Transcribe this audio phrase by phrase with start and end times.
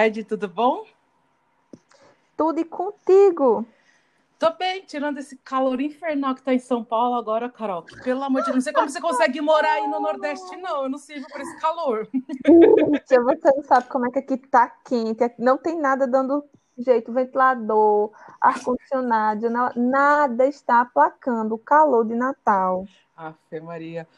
[0.00, 0.86] Tarde, tudo bom?
[2.34, 3.66] Tudo e contigo?
[4.38, 7.84] Tô bem, tirando esse calor infernal que tá em São Paulo agora, Carol.
[8.02, 10.84] Pelo amor de Deus, não sei como você consegue morar aí no Nordeste, não.
[10.84, 12.08] Eu não sirvo por esse calor.
[13.06, 15.34] Tia, você não sabe como é que aqui tá quente.
[15.38, 16.42] Não tem nada dando
[16.78, 22.86] jeito, ventilador, ar-condicionado, nada está aplacando o calor de Natal.
[23.14, 24.08] Afe Maria.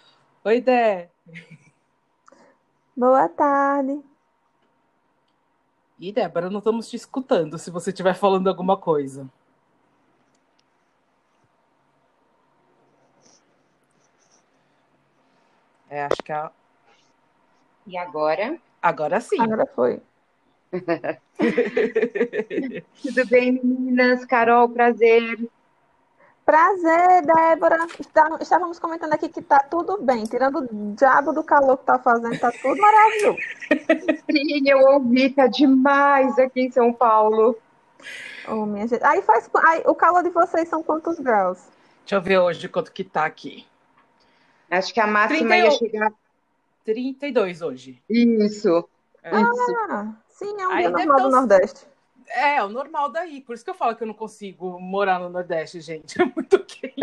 [0.44, 1.10] Oi, Dé.
[2.96, 4.11] Boa tarde.
[6.02, 9.30] E Débora, não estamos te escutando se você estiver falando alguma coisa.
[15.88, 16.50] É, acho que a.
[17.86, 18.58] E agora?
[18.82, 19.40] Agora sim.
[19.40, 20.02] Agora foi.
[23.00, 24.24] Tudo bem, meninas?
[24.24, 25.48] Carol, prazer.
[26.44, 27.86] Prazer, Débora.
[28.40, 32.38] Estávamos comentando aqui que tá tudo bem, tirando o diabo do calor que tá fazendo,
[32.38, 33.38] tá tudo maravilhoso.
[34.30, 37.56] Sim, eu ouvi, tá demais aqui em São Paulo.
[38.48, 39.04] Oh, minha gente.
[39.04, 39.48] Aí faz.
[39.68, 41.58] Aí, o calor de vocês são quantos graus?
[42.00, 43.64] Deixa eu ver hoje quanto que tá aqui.
[44.68, 45.64] Acho que a máxima 31...
[45.64, 46.12] ia chegar.
[46.84, 48.02] 32 hoje.
[48.10, 48.88] Isso.
[49.22, 49.30] É.
[49.36, 51.91] Ah, sim, é um Aí dia normal do Nordeste.
[52.28, 53.40] É, é, o normal daí.
[53.40, 56.16] Por isso que eu falo que eu não consigo morar no Nordeste, gente.
[56.20, 56.94] É muito quente.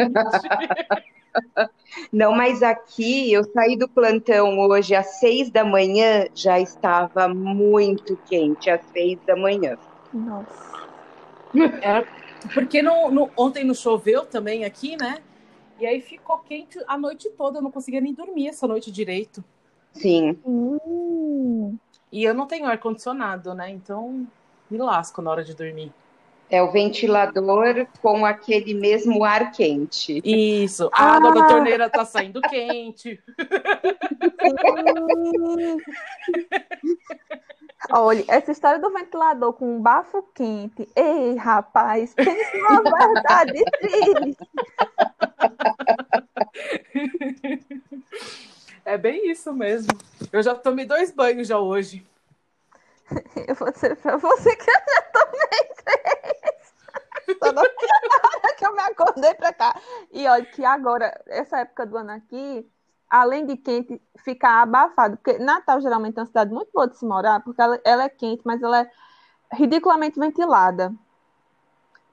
[2.11, 8.17] Não, mas aqui eu saí do plantão hoje às seis da manhã, já estava muito
[8.27, 9.77] quente, às seis da manhã.
[10.13, 10.89] Nossa.
[11.81, 12.05] Era
[12.53, 15.19] porque no, no, ontem não choveu também aqui, né?
[15.79, 19.43] E aí ficou quente a noite toda, eu não conseguia nem dormir essa noite direito.
[19.93, 20.37] Sim.
[20.45, 21.77] Hum.
[22.11, 23.69] E eu não tenho ar-condicionado, né?
[23.69, 24.27] Então
[24.69, 25.91] me lasco na hora de dormir.
[26.49, 30.19] É o ventilador com aquele mesmo ar quente.
[30.25, 30.89] Isso.
[30.91, 31.17] A ah.
[31.17, 33.21] água da torneira tá saindo quente.
[37.91, 40.87] Olha, essa história do ventilador com um bafo quente.
[40.95, 44.49] Ei, rapaz, pense uma verdade triste.
[48.83, 49.91] É bem isso mesmo.
[50.31, 52.03] Eu já tomei dois banhos já hoje.
[53.47, 57.39] Eu vou dizer pra você que eu já tomei três.
[57.39, 57.61] Toda
[58.57, 59.79] que eu me acordei pra cá.
[60.11, 62.69] E olha que agora, essa época do ano aqui,
[63.09, 65.17] além de quente, fica abafado.
[65.17, 68.09] Porque Natal geralmente é uma cidade muito boa de se morar, porque ela, ela é
[68.09, 68.91] quente, mas ela é
[69.53, 70.93] ridiculamente ventilada.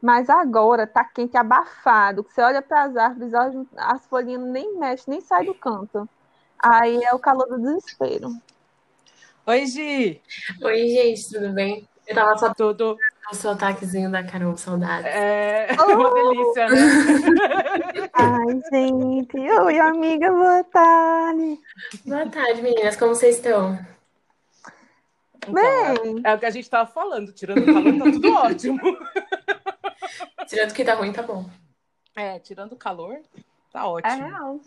[0.01, 2.23] Mas agora tá quente abafado.
[2.23, 3.33] Você olha para as árvores,
[3.77, 6.09] as folhinhas nem mexem, nem sai do canto.
[6.59, 8.31] Aí é o calor do desespero.
[9.49, 10.21] Oi, Gi!
[10.61, 11.89] Oi, gente, tudo bem?
[12.05, 12.99] Eu tava só tudo
[13.31, 15.07] o sotaquezinho da Carol, saudades.
[15.07, 15.93] É oh!
[15.93, 18.11] uma delícia, né?
[18.13, 19.39] Ai, gente.
[19.39, 21.61] Oi, amiga, boa tarde.
[22.05, 22.97] Boa tarde, meninas.
[22.97, 23.79] Como vocês estão?
[25.37, 26.23] Então, bem.
[26.25, 27.33] É, é, o que a gente tava falando.
[27.33, 28.81] Tirando o calor, tá tudo ótimo.
[30.49, 31.49] Tirando que tá ruim, tá bom.
[32.17, 33.21] É, tirando o calor,
[33.73, 34.13] tá ótimo.
[34.13, 34.61] É real.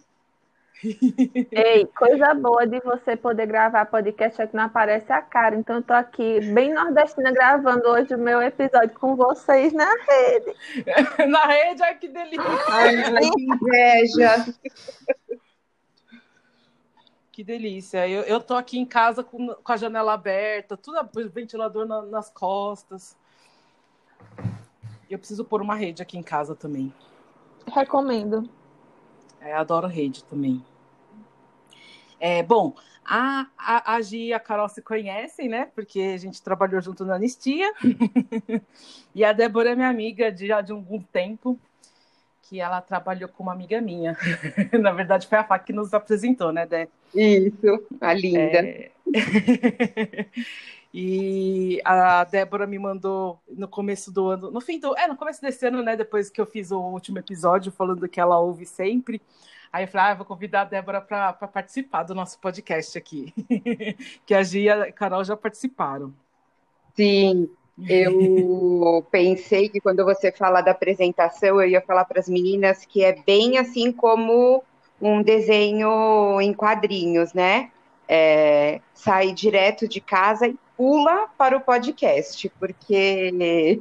[1.52, 5.56] Ei, coisa boa de você poder gravar podcast é que não aparece a cara.
[5.56, 10.56] Então, eu tô aqui, bem nordestina, gravando hoje o meu episódio com vocês na rede.
[11.30, 12.46] na rede, ai que delícia!
[12.70, 12.96] Ai,
[13.30, 14.46] que inveja!
[17.32, 18.08] Que delícia.
[18.08, 20.98] Eu, eu tô aqui em casa com, com a janela aberta, tudo
[21.30, 23.18] ventilador na, nas costas.
[25.10, 26.94] Eu preciso pôr uma rede aqui em casa também.
[27.68, 28.50] Recomendo.
[29.42, 30.64] É, adoro rede também.
[32.20, 32.76] É, bom,
[33.06, 35.68] a, a, a Gi e a Carol se conhecem, né?
[35.74, 37.72] Porque a gente trabalhou junto na Anistia.
[39.16, 41.60] e a Débora é minha amiga de, já de algum tempo,
[42.44, 44.18] que ela trabalhou com uma amiga minha.
[44.80, 46.88] na verdade, foi a Fá que nos apresentou, né, Dé?
[47.16, 48.40] Isso, a linda.
[48.40, 48.92] É...
[50.94, 55.40] E a Débora me mandou no começo do ano, no fim do, é, no começo
[55.40, 59.22] desse ano, né, depois que eu fiz o último episódio falando que ela ouve sempre.
[59.72, 63.34] Aí eu falei, ah, vou convidar a Débora para participar do nosso podcast aqui.
[64.26, 66.14] que a Gia e a Carol já participaram.
[66.96, 67.50] Sim,
[67.88, 73.04] eu pensei que quando você fala da apresentação, eu ia falar para as meninas que
[73.04, 74.64] é bem assim como
[75.02, 77.72] um desenho em quadrinhos, né?
[78.08, 83.34] É, sai direto de casa e pula para o podcast, porque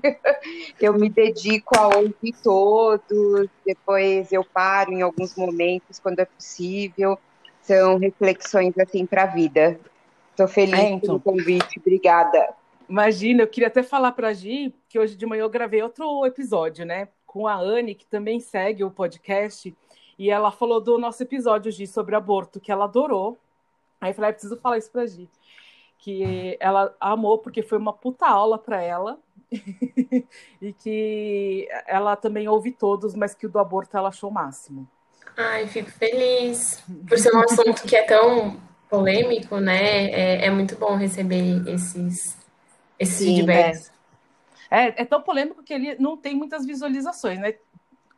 [0.80, 7.16] eu me dedico a ouvir todos, depois eu paro em alguns momentos quando é possível.
[7.62, 9.78] São reflexões assim para a vida.
[10.32, 11.20] Estou feliz é, então.
[11.20, 12.52] pelo convite, obrigada.
[12.88, 16.26] Imagina, eu queria até falar para a Gi que hoje de manhã eu gravei outro
[16.26, 17.06] episódio, né?
[17.24, 19.72] Com a Anne, que também segue o podcast,
[20.18, 23.38] e ela falou do nosso episódio, Gi, sobre aborto, que ela adorou.
[24.00, 25.28] Aí eu falei, ah, preciso falar isso pra Gi.
[25.98, 29.18] Que ela amou, porque foi uma puta aula para ela.
[30.60, 34.88] e que ela também ouve todos, mas que o do aborto ela achou o máximo.
[35.36, 36.82] Ai, fico feliz.
[37.08, 40.10] Por ser um assunto que é tão polêmico, né?
[40.10, 42.36] É, é muito bom receber esses,
[42.98, 43.92] esses Sim, feedbacks.
[44.70, 44.86] É.
[44.86, 44.94] é.
[44.96, 47.54] É, tão polêmico que ele não tem muitas visualizações, né?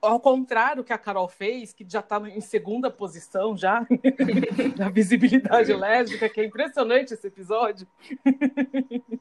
[0.03, 3.87] Ao contrário que a Carol fez, que já está em segunda posição já,
[4.77, 7.87] da visibilidade lésbica, que é impressionante esse episódio.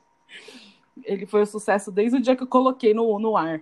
[1.03, 3.61] Ele foi um sucesso desde o dia que eu coloquei no, no ar.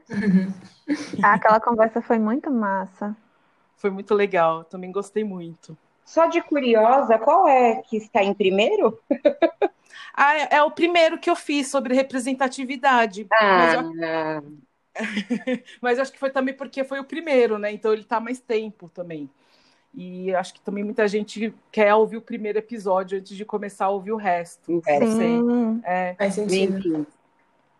[1.23, 3.15] Ah, aquela conversa foi muito massa.
[3.75, 5.77] Foi muito legal, também gostei muito.
[6.03, 8.99] Só de curiosa, qual é que está em primeiro?
[10.13, 13.27] ah, é, é, o primeiro que eu fiz sobre representatividade.
[13.31, 13.57] Ah.
[13.57, 14.57] Mas eu...
[15.81, 17.71] Mas acho que foi também porque foi o primeiro, né?
[17.71, 19.29] Então ele tá mais tempo também.
[19.93, 23.89] E acho que também muita gente quer ouvir o primeiro episódio antes de começar a
[23.89, 24.81] ouvir o resto.
[24.85, 25.17] Resto.
[25.17, 25.81] Sim.
[25.83, 27.07] É, Faz sentido.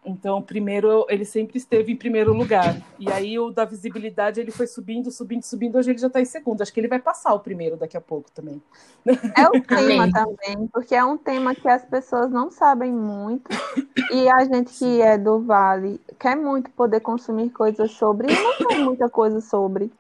[0.08, 2.82] Então, primeiro, ele sempre esteve em primeiro lugar.
[2.98, 5.78] E aí, o da visibilidade, ele foi subindo, subindo, subindo.
[5.78, 6.62] Hoje ele já está em segundo.
[6.62, 8.62] Acho que ele vai passar o primeiro daqui a pouco também.
[9.06, 13.50] É o tema também, porque é um tema que as pessoas não sabem muito.
[14.12, 18.58] E a gente que é do Vale quer muito poder consumir coisas sobre, e não
[18.68, 19.92] tem muita coisa sobre.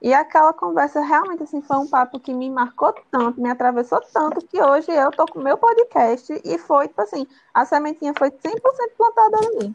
[0.00, 4.46] E aquela conversa realmente assim foi um papo que me marcou tanto, me atravessou tanto
[4.46, 8.30] que hoje eu tô com o meu podcast e foi tipo assim, a sementinha foi
[8.30, 8.60] 100%
[8.96, 9.74] plantada ali.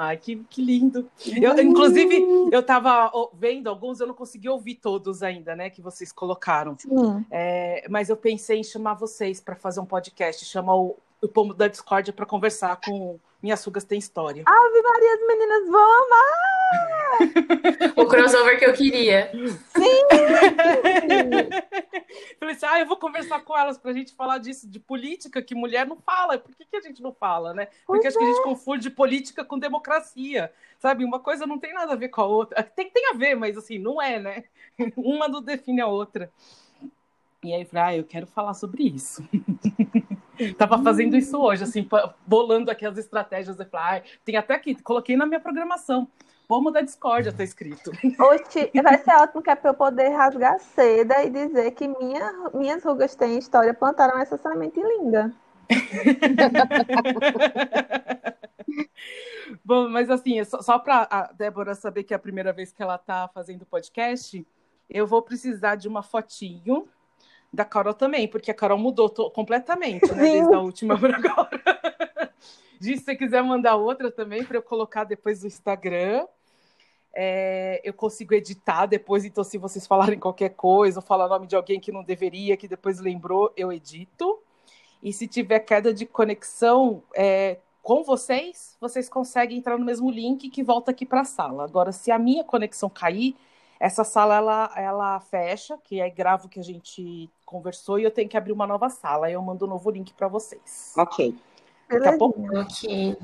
[0.00, 1.10] Ai, que, que lindo.
[1.42, 6.12] Eu, inclusive, eu estava vendo alguns, eu não consegui ouvir todos ainda, né, que vocês
[6.12, 6.76] colocaram.
[7.28, 11.52] É, mas eu pensei em chamar vocês para fazer um podcast, chamar o, o Pomo
[11.52, 14.42] da Discordia para conversar com Minhas Sugas Tem História.
[14.44, 16.48] Ave Maria, as meninas vão amar!
[17.96, 19.30] o crossover que eu queria.
[19.32, 20.08] Sim!
[22.38, 25.54] Falei assim, ah, eu vou conversar com elas pra gente falar disso, de política, que
[25.54, 26.38] mulher não fala.
[26.38, 27.68] Por que, que a gente não fala, né?
[27.86, 28.20] Porque acho é.
[28.20, 28.44] que a gente é.
[28.44, 31.04] confunde política com democracia, sabe?
[31.04, 32.62] Uma coisa não tem nada a ver com a outra.
[32.62, 34.44] Tem, tem a ver, mas assim, não é, né?
[34.96, 36.30] Uma não define a outra.
[37.44, 39.22] E aí, eu falei, ah, eu quero falar sobre isso.
[40.56, 41.86] Tava fazendo isso hoje, assim,
[42.26, 43.58] bolando aqui as estratégias.
[43.58, 46.08] Eu falei, ah, tem até aqui, coloquei na minha programação.
[46.46, 47.90] Pomo da discórdia tá escrito.
[48.18, 52.50] Oxi, vai ser ótimo que é para eu poder rasgar seda e dizer que minha,
[52.54, 55.30] minhas rugas têm história, plantaram essa semente linda.
[59.62, 62.82] Bom, mas assim, só, só para a Débora saber que é a primeira vez que
[62.82, 64.46] ela está fazendo podcast,
[64.88, 66.88] eu vou precisar de uma fotinho
[67.52, 72.32] da Carol também, porque a Carol mudou completamente, né, desde a última para agora.
[72.80, 76.26] se você quiser mandar outra também para eu colocar depois no Instagram.
[77.20, 81.46] É, eu consigo editar depois, então se vocês falarem qualquer coisa ou falar o nome
[81.46, 84.38] de alguém que não deveria, que depois lembrou, eu edito.
[85.02, 90.50] E se tiver queda de conexão é, com vocês, vocês conseguem entrar no mesmo link
[90.50, 91.64] que volta aqui para a sala.
[91.64, 93.34] Agora, se a minha conexão cair,
[93.80, 98.10] essa sala ela, ela fecha, que é gravo o que a gente conversou, e eu
[98.10, 99.26] tenho que abrir uma nova sala.
[99.26, 100.92] Aí eu mando um novo link para vocês.
[100.96, 101.34] Ok.
[101.88, 102.40] Daqui a pouco.
[102.58, 103.16] Ok.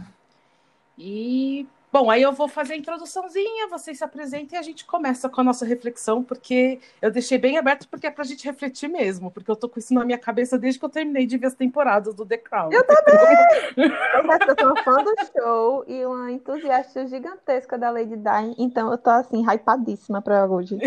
[0.96, 5.28] E Bom, aí eu vou fazer a introduçãozinha, vocês se apresentem e a gente começa
[5.28, 9.30] com a nossa reflexão, porque eu deixei bem aberto porque é pra gente refletir mesmo,
[9.30, 11.54] porque eu tô com isso na minha cabeça desde que eu terminei de ver as
[11.54, 12.72] temporadas do The Crown.
[12.72, 13.14] Eu também!
[13.78, 19.10] eu sou fã do show e uma entusiasta gigantesca da Lady Di, então eu tô
[19.10, 20.76] assim, hypadíssima pra hoje.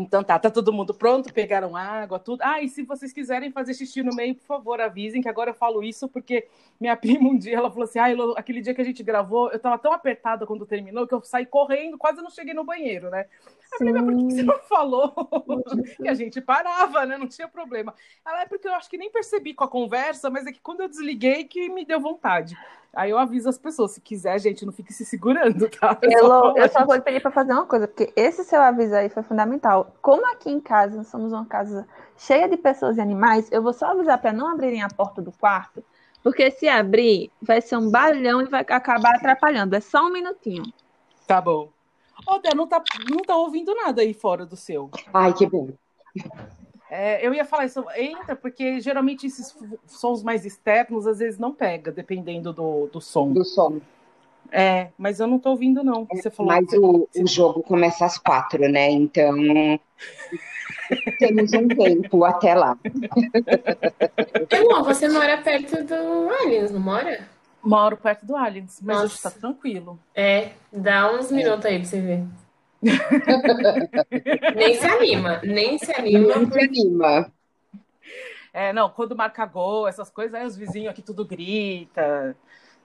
[0.00, 2.42] Então tá, tá todo mundo pronto, pegaram água, tudo.
[2.42, 5.54] Ah, e se vocês quiserem fazer xixi no meio, por favor, avisem, que agora eu
[5.54, 6.46] falo isso porque
[6.80, 9.58] minha prima um dia, ela falou assim, ah, aquele dia que a gente gravou, eu
[9.58, 13.26] tava tão apertada quando terminou que eu saí correndo, quase não cheguei no banheiro, né?
[13.72, 15.14] Eu falei, mas por que você não falou
[15.96, 17.18] que a gente parava, né?
[17.18, 17.94] Não tinha problema.
[18.24, 20.80] Ela é porque eu acho que nem percebi com a conversa, mas é que quando
[20.80, 22.56] eu desliguei que me deu vontade.
[22.94, 25.96] Aí eu aviso as pessoas, se quiser, gente, não fique se segurando, tá?
[26.02, 29.08] Eu, só, eu só vou pedir para fazer uma coisa, porque esse seu aviso aí
[29.08, 29.94] foi fundamental.
[30.00, 33.72] Como aqui em casa nós somos uma casa cheia de pessoas e animais, eu vou
[33.72, 35.84] só avisar para não abrirem a porta do quarto,
[36.22, 39.76] porque se abrir, vai ser um barulhão e vai acabar atrapalhando.
[39.76, 40.64] É só um minutinho.
[41.26, 41.70] Tá bom.
[42.26, 44.90] Ô, Dé, não tá, não tá ouvindo nada aí fora do seu.
[45.12, 45.68] Ai, que bom.
[46.90, 49.54] É, eu ia falar isso, entra, porque geralmente esses
[49.86, 53.32] sons mais externos às vezes não pega, dependendo do, do som.
[53.32, 53.80] Do som.
[54.50, 56.06] É, mas eu não tô ouvindo, não.
[56.10, 56.78] Você falou mas que...
[56.78, 58.90] o, o jogo começa às quatro, né?
[58.90, 59.34] Então
[61.18, 62.78] temos um tempo até lá.
[64.50, 67.28] Irmão, você mora perto do Aliens, não mora?
[67.62, 69.06] Moro perto do Aliens, mas Nossa.
[69.06, 69.98] hoje tá tranquilo.
[70.14, 72.24] É, dá uns minutos aí pra você ver.
[74.54, 76.36] Nem se anima, nem se anima.
[76.36, 77.32] Não se anima.
[78.52, 82.36] É, não, quando marca gol, essas coisas, aí os vizinhos aqui tudo grita,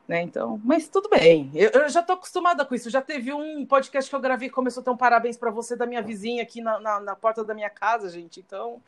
[0.07, 0.21] né?
[0.21, 1.49] Então, mas tudo bem.
[1.53, 2.89] Eu, eu já tô acostumada com isso.
[2.89, 5.75] Já teve um podcast que eu gravei que começou a ter um parabéns para você
[5.75, 8.39] da minha vizinha aqui na, na, na, porta da minha casa, gente.
[8.39, 8.81] Então,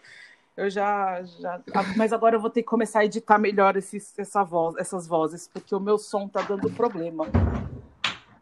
[0.57, 1.61] eu já, já.
[1.95, 5.47] Mas agora eu vou ter que começar a editar melhor esses, essa voz, essas vozes,
[5.47, 7.25] porque o meu som tá dando problema.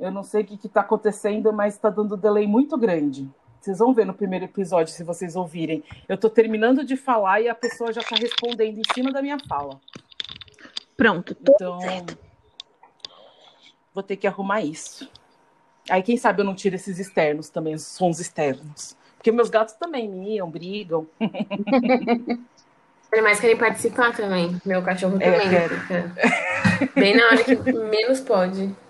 [0.04, 3.32] Eu não sei o que, está acontecendo, mas está dando delay muito grande.
[3.62, 5.82] Vocês vão ver no primeiro episódio, se vocês ouvirem.
[6.10, 9.38] Eu estou terminando de falar e a pessoa já está respondendo em cima da minha
[9.48, 9.80] fala.
[10.98, 11.38] Pronto.
[11.42, 11.80] Então,
[13.94, 15.10] vou ter que arrumar isso.
[15.90, 18.98] Aí, quem sabe eu não tiro esses externos também, os sons externos.
[19.16, 21.08] Porque meus gatos também miam, brigam.
[23.24, 24.60] Mas querem participar também.
[24.66, 25.50] Meu cachorro É, também.
[25.50, 25.80] quero.
[25.80, 28.83] fica Bem na hora que menos pode.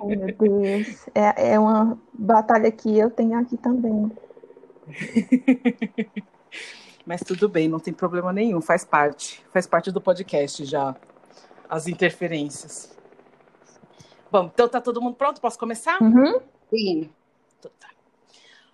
[0.00, 1.06] Oh, meu Deus.
[1.14, 4.10] É, é uma batalha que eu tenho aqui também.
[7.06, 9.44] Mas tudo bem, não tem problema nenhum, faz parte.
[9.52, 10.96] Faz parte do podcast já,
[11.68, 12.96] as interferências.
[14.30, 15.40] Bom, então tá todo mundo pronto?
[15.40, 16.02] Posso começar?
[16.02, 16.40] Uhum.
[16.68, 17.08] Sim.
[17.58, 17.88] Então tá.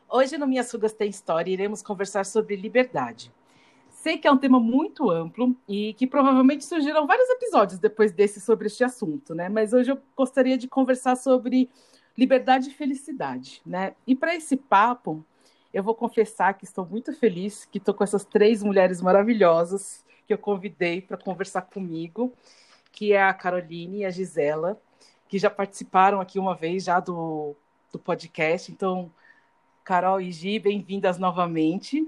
[0.09, 3.31] Hoje no Minhas Rugas Tem História iremos conversar sobre liberdade.
[4.03, 8.41] Sei que é um tema muito amplo e que provavelmente surgirão vários episódios depois desse
[8.41, 9.49] sobre este assunto, né?
[9.49, 11.71] Mas hoje eu gostaria de conversar sobre
[12.19, 13.95] liberdade e felicidade, né?
[14.05, 15.25] E para esse papo,
[15.73, 20.35] eu vou confessar que estou muito feliz que estou com essas três mulheres maravilhosas que
[20.35, 22.33] eu convidei para conversar comigo,
[22.91, 24.83] que é a Caroline e a Gisela,
[25.29, 27.55] que já participaram aqui uma vez já do,
[27.93, 28.73] do podcast.
[28.73, 29.13] Então,
[29.85, 32.05] Carol e Gi, bem-vindas novamente.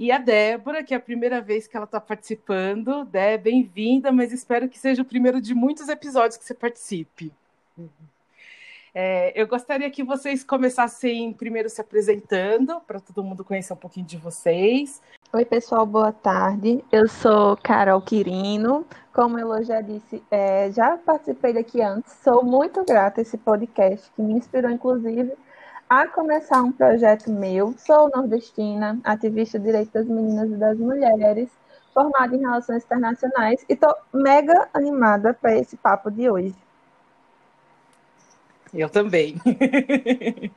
[0.00, 3.04] E a Débora, que é a primeira vez que ela está participando.
[3.04, 7.30] Dé, bem-vinda, mas espero que seja o primeiro de muitos episódios que você participe.
[8.94, 14.06] É, eu gostaria que vocês começassem primeiro se apresentando, para todo mundo conhecer um pouquinho
[14.06, 15.02] de vocês.
[15.34, 16.82] Oi, pessoal, boa tarde.
[16.90, 18.86] Eu sou Carol Quirino.
[19.12, 22.10] Como eu já disse, é, já participei daqui antes.
[22.24, 25.34] Sou muito grata a esse podcast, que me inspirou, inclusive,
[25.90, 27.74] a começar um projeto meu.
[27.76, 31.48] Sou nordestina, ativista de direitos das meninas e das mulheres,
[31.92, 36.54] formada em relações internacionais e estou mega animada para esse papo de hoje.
[38.72, 39.34] Eu também.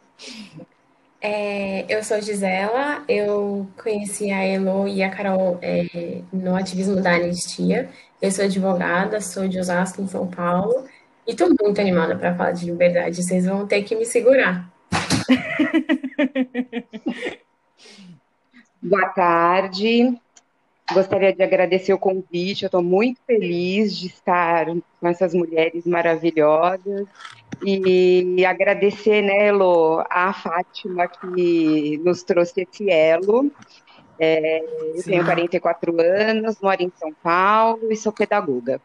[1.26, 7.16] É, eu sou Gisela, eu conheci a Elo e a Carol é, no ativismo da
[7.16, 7.90] Anistia.
[8.22, 10.86] Eu sou advogada, sou de Osasco, em São Paulo,
[11.26, 13.24] e estou muito animada para falar de liberdade.
[13.24, 14.73] Vocês vão ter que me segurar.
[18.82, 20.18] Boa tarde.
[20.92, 22.64] Gostaria de agradecer o convite.
[22.64, 27.08] Eu estou muito feliz de estar com essas mulheres maravilhosas
[27.66, 33.50] e agradecer, né, Elo, a Fátima que nos trouxe esse elo.
[34.20, 34.62] É,
[34.96, 35.12] eu Sim.
[35.12, 38.82] tenho 44 anos, moro em São Paulo e sou pedagoga.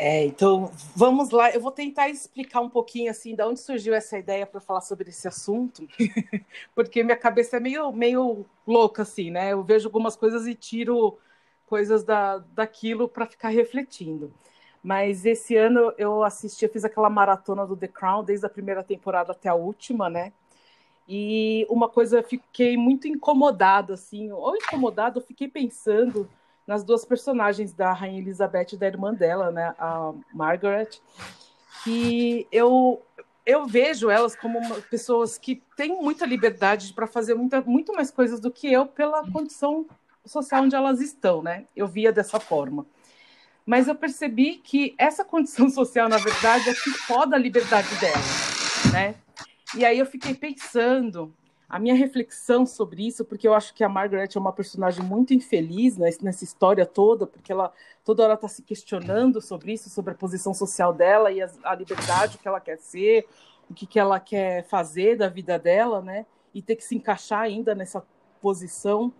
[0.00, 1.50] É, então vamos lá.
[1.50, 5.10] Eu vou tentar explicar um pouquinho assim de onde surgiu essa ideia para falar sobre
[5.10, 5.88] esse assunto,
[6.72, 9.52] porque minha cabeça é meio, meio louca assim, né?
[9.52, 11.18] Eu vejo algumas coisas e tiro
[11.66, 14.32] coisas da, daquilo para ficar refletindo.
[14.84, 18.84] Mas esse ano eu assisti, eu fiz aquela maratona do The Crown desde a primeira
[18.84, 20.32] temporada até a última, né?
[21.08, 26.28] E uma coisa eu fiquei muito incomodada assim, ou incomodada, eu fiquei pensando
[26.68, 31.00] nas duas personagens da Rainha Elizabeth e da irmã dela, né, a Margaret,
[31.82, 33.02] que eu
[33.46, 38.38] eu vejo elas como pessoas que têm muita liberdade para fazer muita, muito mais coisas
[38.38, 39.86] do que eu pela condição
[40.26, 41.64] social onde elas estão, né?
[41.74, 42.84] Eu via dessa forma.
[43.64, 48.92] Mas eu percebi que essa condição social, na verdade, é que foda a liberdade delas,
[48.92, 49.14] né?
[49.74, 51.34] E aí eu fiquei pensando
[51.68, 55.34] a minha reflexão sobre isso, porque eu acho que a Margaret é uma personagem muito
[55.34, 57.72] infeliz né, nessa história toda, porque ela
[58.02, 61.74] toda hora está se questionando sobre isso, sobre a posição social dela e a, a
[61.74, 63.26] liberdade, que ela quer ser,
[63.68, 66.24] o que, que ela quer fazer da vida dela, né?
[66.54, 68.02] E ter que se encaixar ainda nessa
[68.40, 69.12] posição.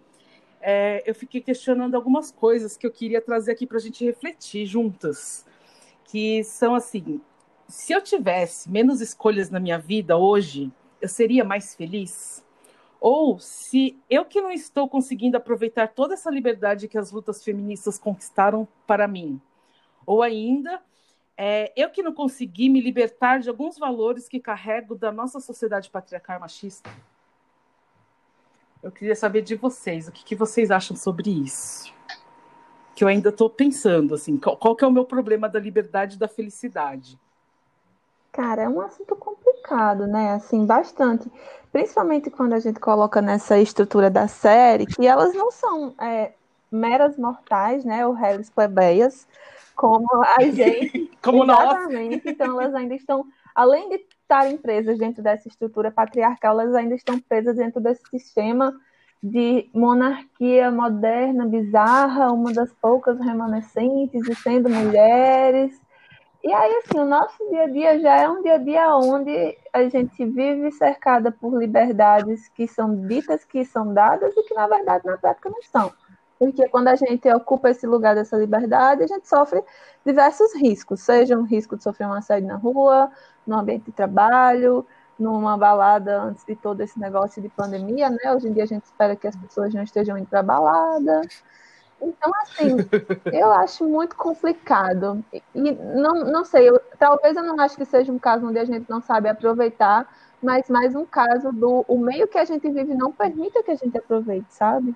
[0.59, 4.65] É, eu fiquei questionando algumas coisas que eu queria trazer aqui para a gente refletir
[4.65, 5.45] juntas,
[6.05, 7.21] que são assim:
[7.69, 12.45] se eu tivesse menos escolhas na minha vida hoje, eu seria mais feliz?
[13.01, 17.99] Ou se eu que não estou conseguindo aproveitar toda essa liberdade que as lutas feministas
[17.99, 19.41] conquistaram para mim.
[20.05, 20.83] Ou ainda,
[21.37, 25.89] é, eu que não consegui me libertar de alguns valores que carrego da nossa sociedade
[25.89, 26.91] patriarcal machista.
[28.83, 31.93] Eu queria saber de vocês, o que, que vocês acham sobre isso?
[32.95, 36.17] Que eu ainda estou pensando, assim, qual, qual que é o meu problema da liberdade
[36.17, 37.19] e da felicidade?
[38.33, 39.58] Cara, é um assunto complicado,
[40.07, 40.33] né?
[40.33, 41.31] Assim, bastante.
[41.73, 46.33] Principalmente quando a gente coloca nessa estrutura da série, que elas não são é,
[46.71, 48.07] meras mortais, né?
[48.07, 49.27] Ou réis plebeias,
[49.75, 51.11] como a gente.
[51.23, 52.25] como Exatamente.
[52.25, 52.35] Nós.
[52.35, 57.19] Então, elas ainda estão, além de estarem presas dentro dessa estrutura patriarcal, elas ainda estão
[57.21, 58.75] presas dentro desse sistema
[59.23, 65.81] de monarquia moderna, bizarra, uma das poucas remanescentes, e sendo mulheres
[66.43, 69.57] e aí, assim, o nosso dia a dia já é um dia a dia onde
[69.73, 74.69] a gente vive cercada por liberdades que são ditas que são dadas e que, na
[74.69, 75.93] verdade, na prática não são.
[76.39, 79.63] Porque quando a gente ocupa esse lugar dessa liberdade, a gente sofre
[80.07, 83.11] diversos riscos, seja um risco de sofrer um assédio na rua,
[83.45, 84.87] no ambiente de trabalho,
[85.19, 88.33] numa balada antes de todo esse negócio de pandemia, né?
[88.33, 91.23] Hoje em dia a gente espera que as pessoas não estejam indo para balada,
[92.01, 92.77] então, assim,
[93.33, 95.25] eu acho muito complicado.
[95.33, 98.65] E não, não sei, eu, talvez eu não acho que seja um caso onde a
[98.65, 100.07] gente não sabe aproveitar,
[100.43, 103.77] mas mais um caso do o meio que a gente vive não permite que a
[103.77, 104.95] gente aproveite, sabe?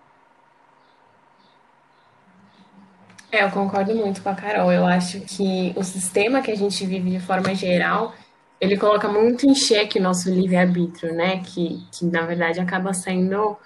[3.33, 4.71] É, eu concordo muito com a Carol.
[4.71, 8.13] Eu acho que o sistema que a gente vive de forma geral,
[8.61, 11.39] ele coloca muito em xeque o nosso livre-arbítrio, né?
[11.43, 13.57] Que, que, na verdade, acaba sendo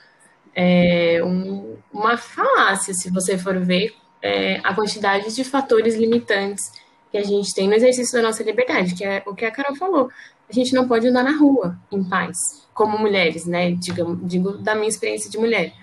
[0.57, 6.73] é, um, uma falácia, se você for ver é, a quantidade de fatores limitantes
[7.13, 9.77] que a gente tem no exercício da nossa liberdade, que é o que a Carol
[9.77, 10.11] falou.
[10.49, 12.37] A gente não pode andar na rua em paz,
[12.73, 13.73] como mulheres, né?
[13.73, 15.75] Digo, digo da minha experiência de mulher.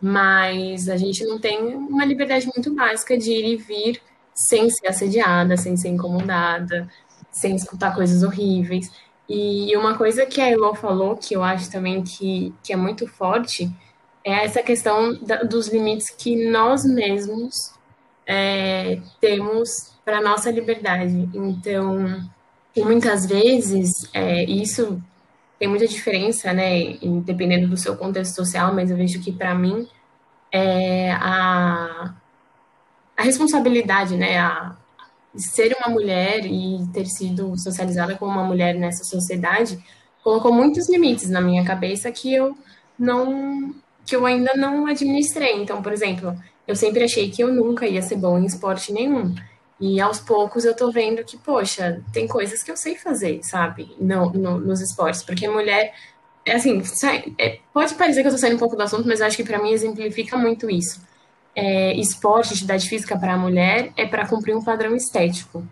[0.00, 4.00] Mas a gente não tem uma liberdade muito básica de ir e vir
[4.34, 6.88] sem ser assediada, sem ser incomodada,
[7.30, 8.90] sem escutar coisas horríveis.
[9.28, 13.06] E uma coisa que a Elo falou, que eu acho também que, que é muito
[13.06, 13.70] forte,
[14.24, 17.72] é essa questão da, dos limites que nós mesmos
[18.26, 21.28] é, temos para nossa liberdade.
[21.34, 22.28] Então,
[22.76, 25.00] muitas vezes é, isso
[25.58, 29.88] tem muita diferença, né, dependendo do seu contexto social, mas eu vejo que para mim
[30.50, 32.14] é a,
[33.16, 34.76] a responsabilidade, né, a,
[35.36, 39.82] ser uma mulher e ter sido socializada como uma mulher nessa sociedade
[40.22, 42.56] colocou muitos limites na minha cabeça que eu
[42.98, 45.60] não que eu ainda não administrei.
[45.60, 46.36] Então, por exemplo,
[46.66, 49.34] eu sempre achei que eu nunca ia ser bom em esporte nenhum.
[49.80, 53.94] E aos poucos eu tô vendo que, poxa, tem coisas que eu sei fazer, sabe?
[54.00, 55.22] No, no nos esportes.
[55.22, 55.94] Porque mulher,
[56.44, 59.20] é assim, sai, é, pode parecer que eu tô saindo um pouco do assunto, mas
[59.20, 61.02] eu acho que para mim exemplifica muito isso.
[61.56, 65.66] É, esporte, atividade física para a mulher é para cumprir um padrão estético.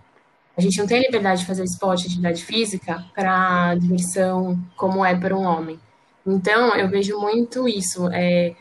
[0.56, 5.16] A gente não tem a liberdade de fazer esporte, atividade física para diversão, como é
[5.16, 5.80] para um homem.
[6.26, 8.08] Então, eu vejo muito isso.
[8.12, 8.54] É,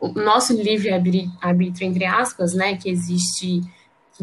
[0.00, 3.60] o nosso livre-arbítrio, entre aspas, né, que existe,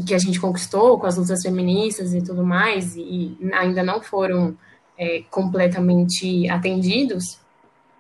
[0.06, 4.58] que a gente conquistou com as lutas feministas e tudo mais, e ainda não foram
[4.98, 7.40] é, completamente atendidos,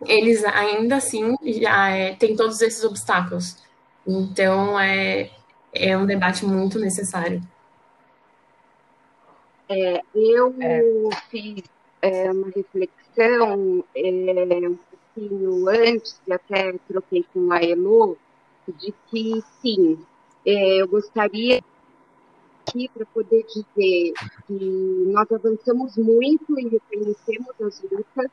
[0.05, 3.57] eles ainda assim já é, têm todos esses obstáculos.
[4.05, 5.29] Então, é,
[5.73, 7.41] é um debate muito necessário.
[9.69, 10.81] É, eu é.
[11.29, 11.63] fiz
[12.01, 14.77] é, uma reflexão é, um
[15.15, 18.17] pouquinho antes, e até troquei com a Elo,
[18.67, 19.97] de que sim,
[20.45, 21.61] é, eu gostaria
[22.67, 24.13] aqui para poder dizer
[24.47, 28.31] que nós avançamos muito e reconhecemos as lutas,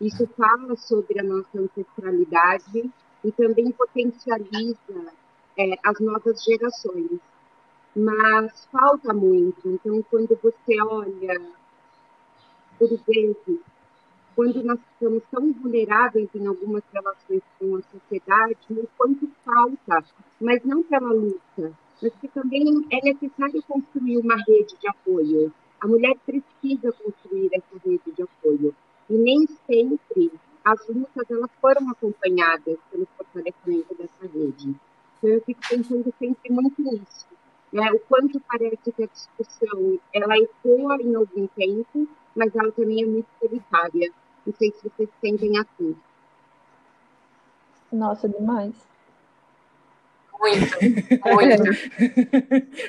[0.00, 2.90] isso fala sobre a nossa ancestralidade
[3.24, 5.12] e também potencializa
[5.58, 7.18] é, as novas gerações.
[7.94, 9.56] Mas falta muito.
[9.64, 11.40] Então, quando você olha
[12.78, 13.60] por vezes,
[14.36, 20.04] quando nós estamos tão vulneráveis em algumas relações com a sociedade, o quanto falta,
[20.38, 21.72] mas não pela luta,
[22.02, 25.50] mas que também é necessário construir uma rede de apoio.
[25.80, 28.74] A mulher precisa construir essa rede de apoio.
[29.08, 30.30] E nem sempre
[30.62, 34.74] as lutas elas foram acompanhadas pelo fortalecimento dessa rede.
[35.16, 37.26] Então, eu fico pensando sempre muito nisso.
[37.72, 37.90] Né?
[37.92, 43.06] O quanto parece que a discussão ela ecoa em algum tempo, mas ela também é
[43.06, 44.12] muito solitária.
[44.46, 45.96] Não sei se vocês sentem assim.
[47.92, 48.74] Nossa, demais.
[50.38, 50.76] Muito,
[51.24, 51.72] muito.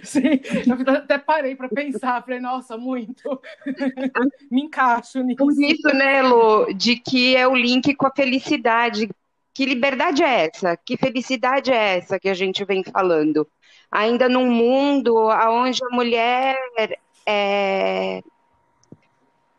[0.03, 3.41] Sim, eu até parei para pensar, falei, nossa, muito.
[4.51, 5.37] Me encaixo nisso.
[5.37, 9.09] Por isso, né, Lu, de que é o link com a felicidade.
[9.53, 10.77] Que liberdade é essa?
[10.77, 13.47] Que felicidade é essa que a gente vem falando?
[13.89, 16.55] Ainda num mundo onde a mulher
[17.25, 18.21] é,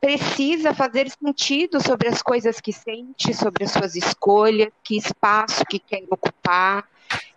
[0.01, 5.79] precisa fazer sentido sobre as coisas que sente, sobre as suas escolhas, que espaço que
[5.79, 6.89] quer ocupar,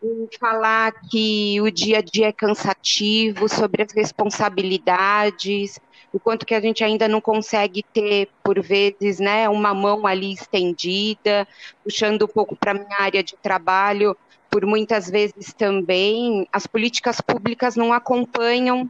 [0.04, 5.80] em falar que o dia a dia é cansativo, sobre as responsabilidades,
[6.14, 10.34] o quanto que a gente ainda não consegue ter, por vezes, né, uma mão ali
[10.34, 11.48] estendida,
[11.84, 14.16] puxando um pouco para a minha área de trabalho,
[14.50, 18.90] por muitas vezes também as políticas públicas não acompanham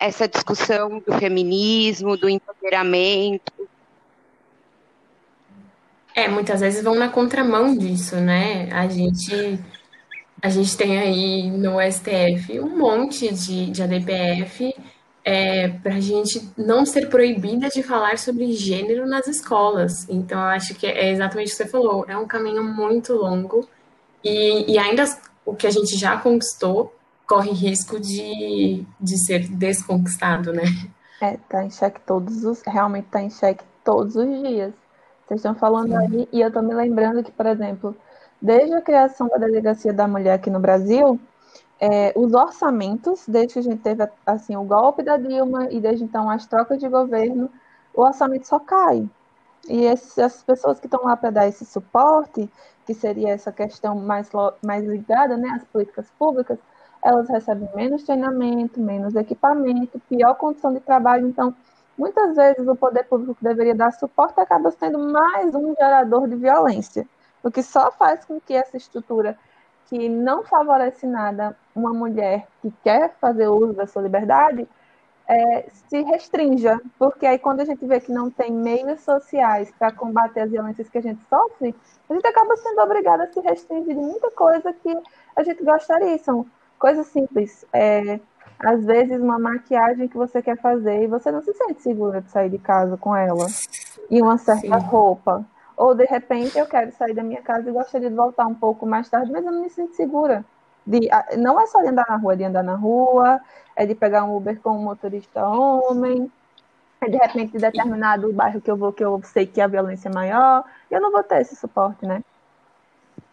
[0.00, 3.68] essa discussão do feminismo, do empoderamento.
[6.14, 8.68] É, muitas vezes vão na contramão disso, né?
[8.72, 9.60] A gente,
[10.42, 14.74] a gente tem aí no STF um monte de, de ADPF
[15.22, 20.08] é, para a gente não ser proibida de falar sobre gênero nas escolas.
[20.08, 23.68] Então, eu acho que é exatamente o que você falou, é um caminho muito longo
[24.24, 25.04] e, e ainda
[25.44, 26.94] o que a gente já conquistou
[27.30, 30.64] corre risco de, de ser desconquistado, né?
[31.22, 32.60] É, tá em xeque todos os.
[32.66, 34.74] Realmente tá em xeque todos os dias.
[35.24, 35.96] Vocês estão falando Sim.
[35.96, 37.96] aí, e eu tô me lembrando que, por exemplo,
[38.42, 41.20] desde a criação da Delegacia da Mulher aqui no Brasil,
[41.78, 46.02] é, os orçamentos, desde que a gente teve assim, o golpe da Dilma e desde
[46.02, 47.48] então as trocas de governo,
[47.94, 49.08] o orçamento só cai.
[49.68, 52.50] E esses, essas pessoas que estão lá para dar esse suporte,
[52.84, 54.28] que seria essa questão mais,
[54.64, 56.58] mais ligada né, às políticas públicas,
[57.02, 61.26] elas recebem menos treinamento, menos equipamento, pior condição de trabalho.
[61.26, 61.54] Então,
[61.96, 66.36] muitas vezes o poder público que deveria dar suporte acaba sendo mais um gerador de
[66.36, 67.06] violência,
[67.42, 69.36] o que só faz com que essa estrutura
[69.86, 74.68] que não favorece nada uma mulher que quer fazer uso da sua liberdade
[75.26, 79.92] é, se restrinja, porque aí quando a gente vê que não tem meios sociais para
[79.92, 81.74] combater as violências que a gente sofre,
[82.08, 84.96] a gente acaba sendo obrigada a se restringir de muita coisa que
[85.36, 86.18] a gente gostaria.
[86.18, 86.46] São
[86.80, 87.66] Coisa simples.
[87.74, 88.18] É,
[88.58, 92.30] às vezes, uma maquiagem que você quer fazer e você não se sente segura de
[92.30, 93.46] sair de casa com ela.
[94.10, 94.86] E uma certa Sim.
[94.86, 95.44] roupa.
[95.76, 98.86] Ou, de repente, eu quero sair da minha casa e gostaria de voltar um pouco
[98.86, 100.42] mais tarde, mas eu não me sinto segura.
[100.86, 103.40] De, não é só de andar na rua, é de andar na rua,
[103.76, 106.32] é de pegar um Uber com um motorista homem,
[107.02, 110.08] é de repente de determinado bairro que eu vou, que eu sei que a violência
[110.08, 112.22] é maior, eu não vou ter esse suporte, né?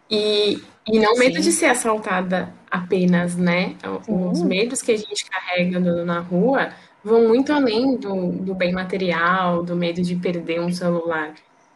[0.10, 3.76] E, e não medo de ser assaltada apenas, né?
[4.04, 4.30] Sim.
[4.30, 6.70] Os medos que a gente carrega no, na rua
[7.04, 11.34] vão muito além do, do bem material, do medo de perder um celular.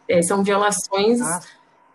[0.08, 1.20] É, são violações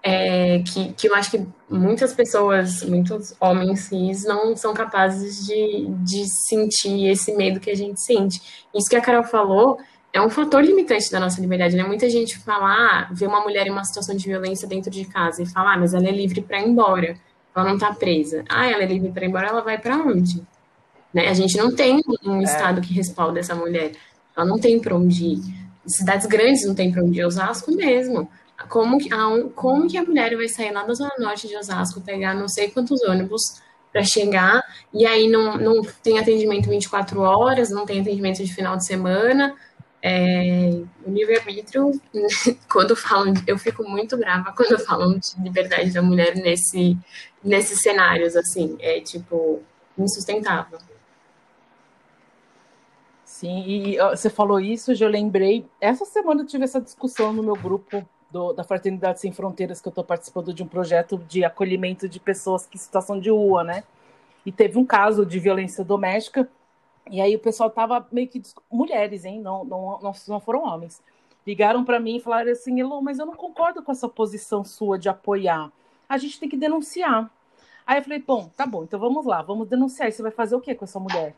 [0.02, 5.88] é, que, que eu acho que muitas pessoas, muitos homens cis, não são capazes de,
[6.04, 8.66] de sentir esse medo que a gente sente.
[8.74, 9.78] Isso que a Carol falou
[10.18, 11.84] é um fator limitante da nossa liberdade, né?
[11.84, 15.44] Muita gente fala, ah, vê uma mulher em uma situação de violência dentro de casa
[15.44, 17.16] e fala, ah, mas ela é livre para ir embora,
[17.56, 18.44] ela não tá presa.
[18.50, 20.44] Ah, ela é livre para ir embora, ela vai para onde?
[21.14, 21.28] Né?
[21.28, 22.44] A gente não tem um é.
[22.44, 23.92] estado que respalda essa mulher.
[24.36, 25.42] Ela não tem para onde ir.
[25.86, 28.28] Cidades grandes não tem para onde ir, Osasco mesmo.
[28.70, 29.20] Como que, a,
[29.54, 32.72] como que a mulher vai sair lá da zona norte de Osasco, pegar não sei
[32.72, 33.62] quantos ônibus
[33.94, 38.76] para chegar, e aí não, não tem atendimento 24 horas, não tem atendimento de final
[38.76, 39.56] de semana,
[40.08, 40.70] é,
[41.06, 41.92] o livre-arbítrio,
[42.72, 46.98] quando falam, eu fico muito brava quando falam de liberdade da mulher nesse,
[47.44, 49.62] nesses cenários, assim, é tipo
[49.98, 50.80] insustentável.
[53.26, 55.66] Sim, e você falou isso, eu lembrei.
[55.80, 59.88] Essa semana eu tive essa discussão no meu grupo do, da Fraternidade Sem Fronteiras, que
[59.88, 63.64] eu estou participando de um projeto de acolhimento de pessoas que em situação de rua,
[63.64, 63.84] né?
[64.46, 66.50] E teve um caso de violência doméstica
[67.10, 68.42] e aí o pessoal tava meio que.
[68.72, 69.42] Mulheres, hein?
[69.42, 71.02] Não, não, não, não foram homens.
[71.46, 74.98] Ligaram para mim e falaram assim: Elô, mas eu não concordo com essa posição sua
[74.98, 75.72] de apoiar.
[76.08, 77.32] A gente tem que denunciar.
[77.86, 80.10] Aí eu falei: bom, tá bom, então vamos lá, vamos denunciar.
[80.10, 81.36] E você vai fazer o que com essa mulher?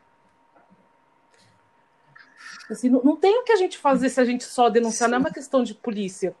[2.70, 5.10] Assim, não, não tem o que a gente fazer se a gente só denunciar, Sim.
[5.10, 6.34] não é uma questão de polícia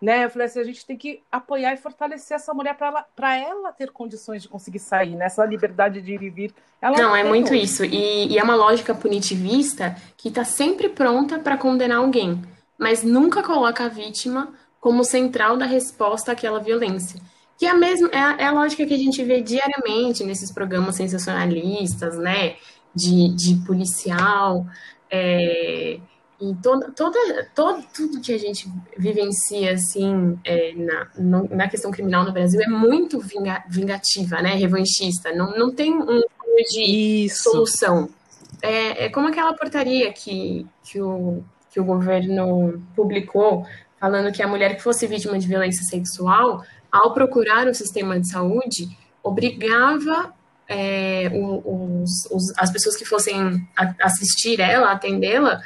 [0.00, 0.24] né?
[0.24, 3.06] Eu falei assim, a gente tem que apoiar e fortalecer essa mulher para ela,
[3.36, 5.50] ela ter condições de conseguir sair, nessa né?
[5.50, 6.54] liberdade de ir e vir.
[6.80, 7.62] Ela não, é muito onde.
[7.62, 7.84] isso.
[7.84, 12.42] E, e, é uma lógica punitivista que está sempre pronta para condenar alguém,
[12.78, 17.20] mas nunca coloca a vítima como central da resposta àquela violência.
[17.58, 20.52] Que é a, mesma, é a, é a lógica que a gente vê diariamente nesses
[20.52, 22.56] programas sensacionalistas, né?
[22.94, 24.66] De, de policial.
[25.10, 25.98] É,
[26.40, 28.68] E toda, toda, todo, tudo que a gente
[28.98, 34.54] vivencia, assim, é, na, no, na questão criminal no Brasil é muito vinga, vingativa, né?
[34.54, 35.32] Revanchista.
[35.32, 36.22] Não, não tem um
[36.70, 37.50] de Isso.
[37.50, 38.08] solução.
[38.62, 43.66] É, é como aquela portaria que, que, o, que o governo publicou,
[43.98, 48.30] falando que a mulher que fosse vítima de violência sexual, ao procurar o sistema de
[48.30, 48.88] saúde,
[49.22, 50.34] obrigava
[50.68, 53.66] é, os, os, as pessoas que fossem
[54.00, 55.60] assistir ela, atendê-la,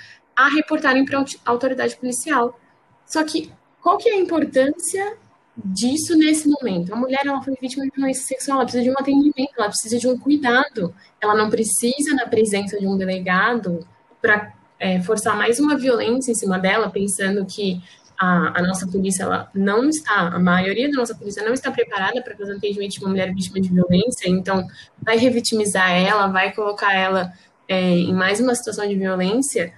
[0.46, 2.58] a reportarem para a autoridade policial.
[3.06, 5.16] Só que qual que é a importância
[5.56, 6.92] disso nesse momento?
[6.92, 9.98] A mulher ela foi vítima de violência sexual, ela precisa de um atendimento, ela precisa
[9.98, 10.94] de um cuidado.
[11.20, 13.86] Ela não precisa na presença de um delegado
[14.20, 17.82] para é, forçar mais uma violência em cima dela, pensando que
[18.18, 22.20] a, a, nossa polícia ela não está, a maioria da nossa polícia não está preparada
[22.22, 24.66] para fazer atendimento de uma mulher vítima de violência, então
[25.02, 27.32] vai revitimizar ela, vai colocar ela
[27.66, 29.72] é, em mais uma situação de violência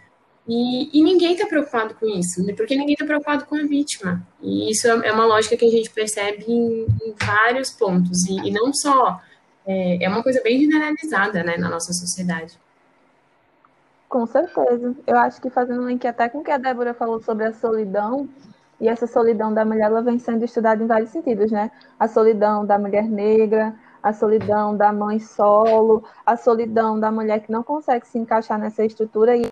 [0.46, 2.52] e, e ninguém está preocupado com isso, né?
[2.52, 4.20] porque ninguém está preocupado com a vítima.
[4.40, 8.48] E isso é, é uma lógica que a gente percebe em, em vários pontos, e,
[8.48, 9.20] e não só.
[9.64, 12.58] É, é, uma coisa bem generalizada né, na nossa sociedade.
[14.08, 14.96] Com certeza.
[15.06, 17.52] Eu acho que fazendo um link até com o que a Débora falou sobre a
[17.52, 18.28] solidão,
[18.80, 21.70] e essa solidão da mulher ela vem sendo estudada em vários sentidos, né?
[22.00, 27.52] A solidão da mulher negra, a solidão da mãe solo, a solidão da mulher que
[27.52, 29.48] não consegue se encaixar nessa estrutura e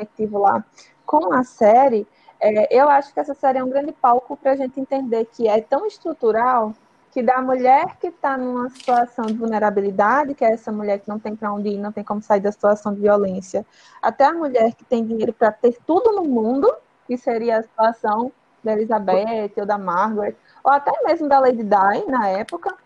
[0.00, 0.64] conectivo lá
[1.04, 2.06] com a série,
[2.40, 5.48] é, eu acho que essa série é um grande palco para a gente entender que
[5.48, 6.72] é tão estrutural
[7.10, 11.18] que da mulher que está numa situação de vulnerabilidade, que é essa mulher que não
[11.18, 13.66] tem para onde ir, não tem como sair da situação de violência,
[14.00, 16.72] até a mulher que tem dinheiro para ter tudo no mundo,
[17.08, 18.30] que seria a situação
[18.62, 22.76] da Elizabeth ou da Margaret, ou até mesmo da Lady Di na época,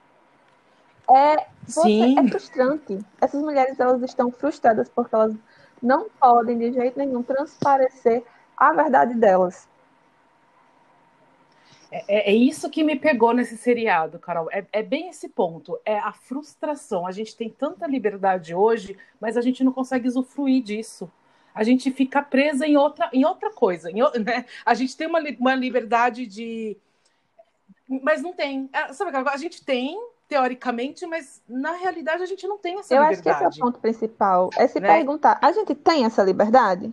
[1.11, 2.99] é, você, é frustrante.
[3.21, 5.35] Essas mulheres elas estão frustradas porque elas
[5.85, 8.25] não podem de jeito nenhum transparecer
[8.57, 9.69] a verdade delas.
[11.93, 14.49] É, é, é, isso que me pegou nesse seriado, Carol.
[14.51, 15.79] É, é, bem esse ponto.
[15.85, 17.07] É a frustração.
[17.07, 21.11] A gente tem tanta liberdade hoje, mas a gente não consegue usufruir disso.
[21.55, 23.91] A gente fica presa em outra, em outra coisa.
[23.91, 24.45] Em, né?
[24.67, 26.77] A gente tem uma, uma liberdade de.
[28.03, 28.69] Mas não tem.
[28.73, 29.97] É, sabe, a gente tem,
[30.29, 33.29] teoricamente, mas na realidade a gente não tem essa Eu liberdade.
[33.29, 34.51] acho que esse é o ponto principal.
[34.57, 34.89] É se né?
[34.89, 36.93] perguntar: a gente tem essa liberdade?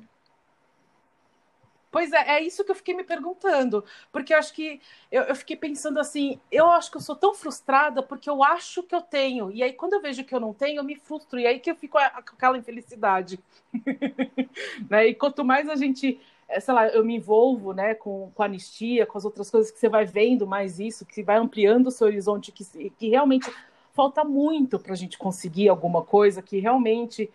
[1.92, 3.84] Pois é, é isso que eu fiquei me perguntando.
[4.14, 4.80] Porque eu acho que
[5.12, 8.82] eu, eu, fiquei pensando assim, eu acho que eu sou tão frustrada porque eu acho
[8.82, 9.52] que eu tenho.
[9.52, 11.38] E aí, quando eu vejo que eu não tenho, eu me frustro.
[11.38, 13.38] E aí que eu fico com aquela infelicidade.
[14.90, 15.08] né?
[15.08, 16.18] E quanto mais a gente,
[16.60, 19.80] sei lá, eu me envolvo né, com, com a anistia, com as outras coisas que
[19.80, 23.52] você vai vendo mais isso, que vai ampliando o seu horizonte, que, que realmente
[23.94, 27.30] falta muito para a gente conseguir alguma coisa que realmente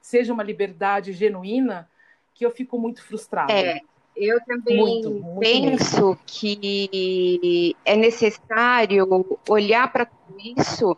[0.00, 1.88] seja uma liberdade genuína,
[2.34, 3.52] que eu fico muito frustrada.
[3.52, 3.80] É,
[4.16, 6.18] eu também muito, muito penso mesmo.
[6.26, 10.96] que é necessário olhar para tudo isso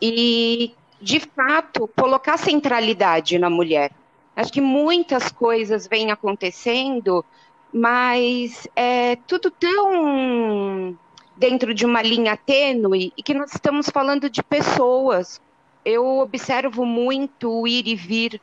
[0.00, 3.92] e, de fato, colocar centralidade na mulher.
[4.34, 7.24] Acho que muitas coisas vêm acontecendo,
[7.72, 10.96] mas é tudo tão
[11.36, 15.40] dentro de uma linha tênue e que nós estamos falando de pessoas.
[15.84, 18.40] Eu observo muito o ir e vir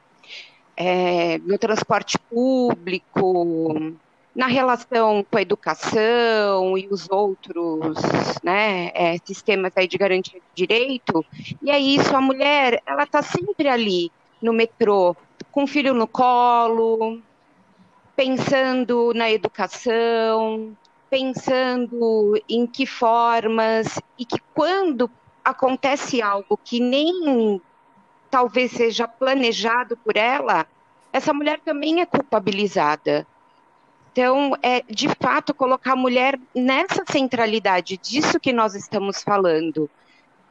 [0.76, 3.96] é, no transporte público,
[4.38, 7.98] na relação com a educação e os outros
[8.44, 11.26] né, é, sistemas aí de garantia de direito,
[11.62, 15.16] e é isso, a mulher, ela está sempre ali no metrô,
[15.58, 17.20] com o filho no colo,
[18.16, 20.78] pensando na educação,
[21.10, 25.10] pensando em que formas, e que quando
[25.44, 27.60] acontece algo que nem
[28.30, 30.68] talvez seja planejado por ela,
[31.12, 33.26] essa mulher também é culpabilizada.
[34.12, 39.90] Então, é de fato colocar a mulher nessa centralidade disso que nós estamos falando.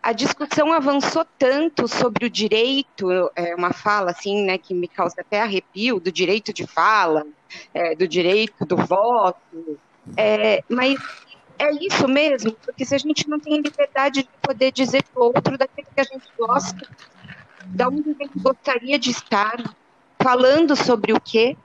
[0.07, 5.16] A discussão avançou tanto sobre o direito, é uma fala assim, né, que me causa
[5.19, 7.27] até arrepio, do direito de fala,
[7.75, 9.77] é, do direito do voto,
[10.16, 10.97] é, mas
[11.59, 15.27] é isso mesmo, porque se a gente não tem liberdade de poder dizer para o
[15.27, 16.88] outro daquilo que a gente gosta,
[17.64, 19.75] da onde a gente gostaria de estar,
[20.23, 21.57] falando sobre o quê,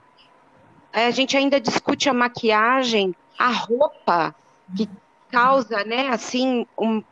[0.91, 4.33] a gente ainda discute a maquiagem, a roupa,
[4.75, 4.89] que
[5.29, 7.03] causa, né, assim, um,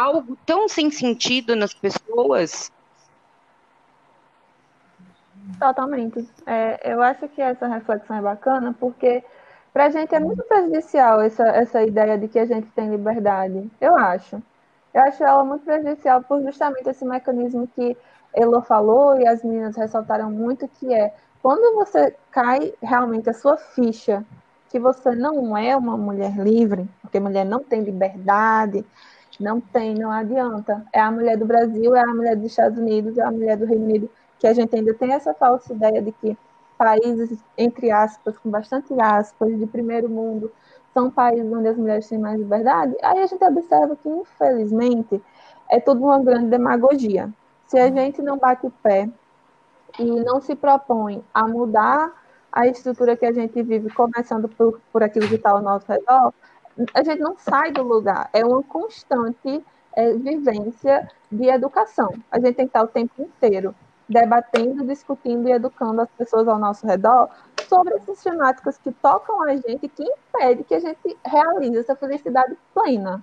[0.00, 2.72] algo tão sem sentido nas pessoas.
[5.58, 6.28] Totalmente.
[6.46, 9.22] É, eu acho que essa reflexão é bacana porque
[9.72, 13.70] para a gente é muito prejudicial essa, essa ideia de que a gente tem liberdade.
[13.80, 14.42] Eu acho.
[14.92, 17.96] Eu acho ela muito prejudicial por justamente esse mecanismo que
[18.34, 23.56] Elo falou e as meninas ressaltaram muito, que é Quando você cai realmente a sua
[23.56, 24.24] ficha
[24.70, 28.84] que você não é uma mulher livre, porque mulher não tem liberdade,
[29.40, 30.84] não tem, não adianta.
[30.92, 33.64] É a mulher do Brasil, é a mulher dos Estados Unidos, é a mulher do
[33.64, 36.36] Reino Unido, que a gente ainda tem essa falsa ideia de que
[36.76, 40.52] países, entre aspas, com bastante aspas, de primeiro mundo,
[40.92, 42.94] são países onde as mulheres têm mais liberdade.
[43.02, 45.22] Aí a gente observa que, infelizmente,
[45.70, 47.30] é tudo uma grande demagogia.
[47.66, 49.08] Se a gente não bate o pé
[49.98, 52.12] e não se propõe a mudar
[52.52, 56.32] a estrutura que a gente vive, começando por, por aquilo que está ao nosso redor,
[56.94, 58.28] a gente não sai do lugar.
[58.32, 59.64] É uma constante
[59.96, 62.12] é, vivência de educação.
[62.30, 63.74] A gente tem que estar o tempo inteiro
[64.08, 67.28] debatendo, discutindo e educando as pessoas ao nosso redor
[67.68, 72.56] sobre essas temáticas que tocam a gente, que impede que a gente realize essa felicidade
[72.74, 73.22] plena.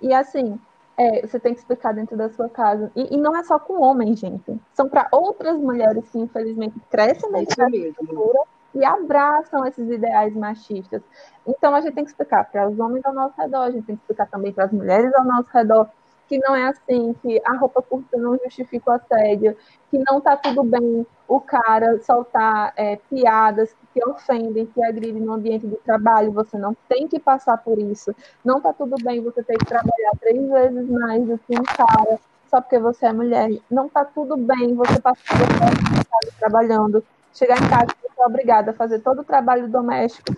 [0.00, 0.58] E assim,
[0.96, 2.90] é, você tem que explicar dentro da sua casa.
[2.94, 4.60] E, e não é só com homens, gente.
[4.74, 7.66] São para outras mulheres que, infelizmente, crescem nessa
[7.96, 8.40] cultura
[8.74, 11.02] e abraçam esses ideais machistas.
[11.46, 13.96] Então, a gente tem que explicar para os homens ao nosso redor, a gente tem
[13.96, 15.88] que explicar também para as mulheres ao nosso redor
[16.28, 19.56] que não é assim, que a roupa curta não justifica o assédio,
[19.90, 25.32] que não tá tudo bem o cara soltar é, piadas que ofendem, que agridem no
[25.32, 28.14] ambiente de trabalho, você não tem que passar por isso.
[28.44, 32.20] Não tá tudo bem você ter que trabalhar três vezes mais do que um cara
[32.50, 33.50] só porque você é mulher.
[33.70, 37.02] Não tá tudo bem você passar por trabalhando,
[37.32, 40.32] chegar em casa ser obrigada a fazer todo o trabalho doméstico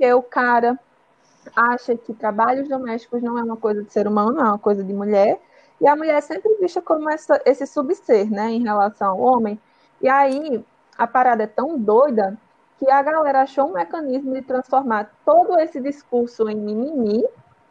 [0.00, 0.78] porque o cara
[1.54, 4.94] acha que trabalhos domésticos não é uma coisa de ser humano, é uma coisa de
[4.94, 5.38] mulher,
[5.78, 9.60] e a mulher é sempre vista como essa, esse subser, né, em relação ao homem.
[10.00, 10.64] E aí
[10.96, 12.38] a parada é tão doida
[12.78, 17.22] que a galera achou um mecanismo de transformar todo esse discurso em mimimi,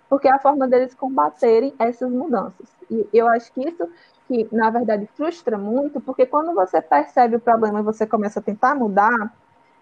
[0.07, 2.67] porque é a forma deles combaterem essas mudanças.
[2.91, 3.89] E eu acho que isso
[4.29, 8.43] que, na verdade, frustra muito, porque quando você percebe o problema e você começa a
[8.43, 9.33] tentar mudar,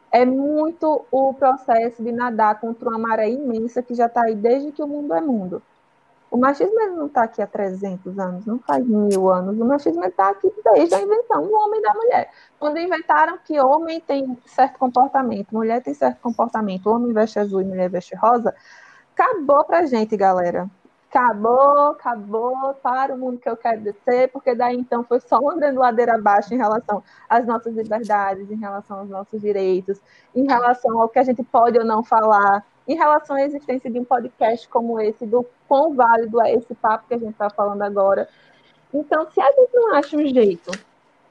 [0.10, 4.72] é muito o processo de nadar contra uma maré imensa que já está aí desde
[4.72, 5.62] que o mundo é mundo.
[6.32, 9.60] O machismo não está aqui há 300 anos, não faz mil anos.
[9.60, 12.32] O machismo está aqui desde a invenção do homem e da mulher.
[12.58, 17.66] Quando inventaram que homem tem certo comportamento, mulher tem certo comportamento, homem veste azul e
[17.66, 18.56] mulher veste rosa,
[19.14, 20.70] acabou pra gente, galera
[21.10, 25.56] acabou, acabou, para o mundo que eu quero descer, porque daí então foi só uma
[25.56, 30.02] grande ladeira abaixo em relação às nossas liberdades, em relação aos nossos direitos,
[30.36, 34.00] em relação ao que a gente pode ou não falar, em relação à existência de
[34.00, 37.82] um podcast como esse, do quão válido é esse papo que a gente está falando
[37.82, 38.28] agora.
[38.94, 40.72] Então, se a gente não acha um jeito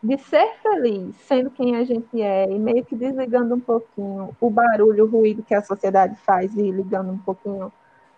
[0.03, 4.51] de ser feliz, sendo quem a gente é, e meio que desligando um pouquinho o
[4.51, 7.73] barulho, o ruído que a sociedade faz e ligando um pouquinho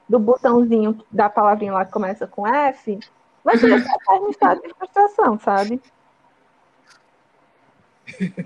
[0.09, 2.99] do botãozinho da palavrinha lá que começa com F,
[3.44, 3.73] vai ser
[4.21, 5.81] um estado de frustração, sabe?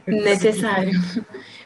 [0.06, 0.92] Necessário.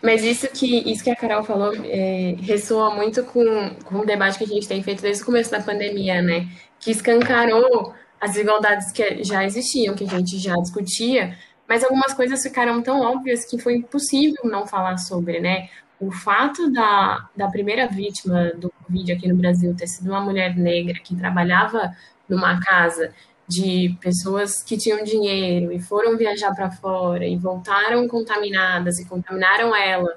[0.02, 4.38] Mas isso que, isso que a Carol falou é, ressoa muito com, com o debate
[4.38, 6.46] que a gente tem feito desde o começo da pandemia, né?
[6.78, 11.36] Que escancarou as desigualdades que já existiam, que a gente já discutia,
[11.68, 15.68] mas algumas coisas ficaram tão óbvias que foi impossível não falar sobre, né?
[16.00, 20.56] O fato da, da primeira vítima do Covid aqui no Brasil ter sido uma mulher
[20.56, 21.94] negra que trabalhava
[22.28, 23.12] numa casa
[23.48, 29.74] de pessoas que tinham dinheiro e foram viajar para fora e voltaram contaminadas e contaminaram
[29.74, 30.16] ela.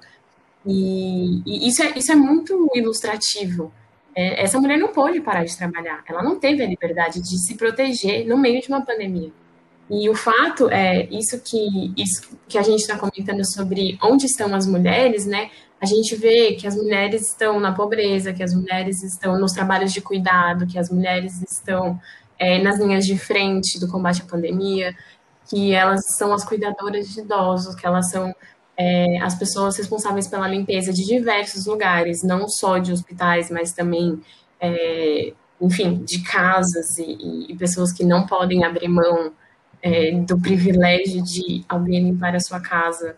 [0.65, 3.71] E, e, isso, é, isso é muito ilustrativo.
[4.15, 7.55] É, essa mulher não pôde parar de trabalhar, ela não teve a liberdade de se
[7.55, 9.31] proteger no meio de uma pandemia.
[9.89, 14.53] E o fato é isso que, isso que a gente está comentando sobre onde estão
[14.53, 15.49] as mulheres, né?
[15.81, 19.93] a gente vê que as mulheres estão na pobreza, que as mulheres estão nos trabalhos
[19.93, 21.99] de cuidado, que as mulheres estão
[22.37, 24.93] é, nas linhas de frente do combate à pandemia,
[25.49, 28.35] que elas são as cuidadoras de idosos, que elas são
[28.77, 34.21] é, as pessoas responsáveis pela limpeza de diversos lugares, não só de hospitais, mas também,
[34.59, 39.31] é, enfim, de casas e, e, pessoas que não podem abrir mão
[39.81, 43.15] é, do privilégio de alguém limpar a sua casa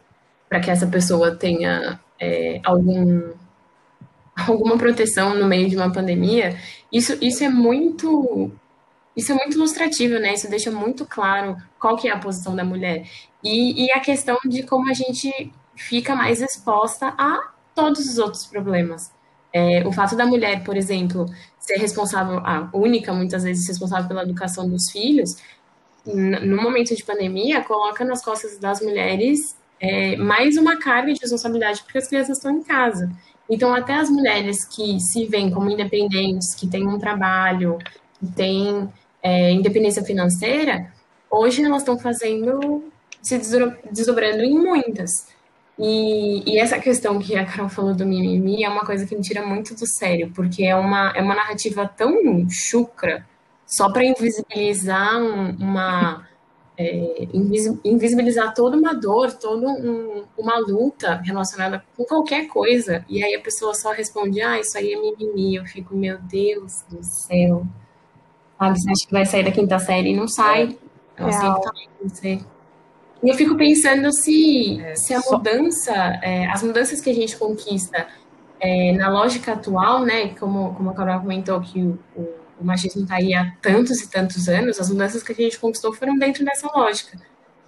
[0.47, 3.31] para que essa pessoa tenha é, algum,
[4.35, 6.57] alguma proteção no meio de uma pandemia,
[6.91, 8.51] isso, isso é muito
[9.15, 10.33] isso é muito ilustrativo, né?
[10.33, 13.05] Isso deixa muito claro qual que é a posição da mulher.
[13.43, 18.45] E, e a questão de como a gente fica mais exposta a todos os outros
[18.45, 19.11] problemas.
[19.53, 21.25] É, o fato da mulher, por exemplo,
[21.59, 25.35] ser responsável, a única, muitas vezes, responsável pela educação dos filhos,
[26.05, 31.81] no momento de pandemia, coloca nas costas das mulheres é, mais uma carga de responsabilidade
[31.83, 33.11] porque as crianças estão em casa.
[33.49, 37.77] Então, até as mulheres que se veem como independentes, que têm um trabalho,
[38.19, 38.89] que têm
[39.21, 40.91] é, independência financeira,
[41.29, 42.83] hoje elas estão fazendo,
[43.21, 43.37] se
[43.91, 45.27] desdobrando em muitas.
[45.77, 49.21] E, e, essa questão que a Carol falou do mimimi é uma coisa que me
[49.21, 52.13] tira muito do sério, porque é uma, é uma narrativa tão
[52.49, 53.25] chucra,
[53.71, 56.27] só para invisibilizar um, uma.
[56.77, 57.27] É,
[57.83, 63.05] invisibilizar toda uma dor, toda um, uma luta relacionada com qualquer coisa.
[63.07, 65.55] E aí a pessoa só responde: Ah, isso aí é mimimi.
[65.55, 67.65] Eu fico, meu Deus do céu.
[68.59, 70.77] Sabe, você acha que vai sair da quinta série e não sai.
[71.17, 71.71] É tá
[72.03, 72.39] você.
[73.23, 75.93] E eu fico pensando se, é, se a mudança,
[76.23, 78.07] é, as mudanças que a gente conquista
[78.59, 83.03] é, na lógica atual, né, como, como a Carol comentou que o, o, o machismo
[83.03, 86.45] está aí há tantos e tantos anos, as mudanças que a gente conquistou foram dentro
[86.45, 87.19] dessa lógica.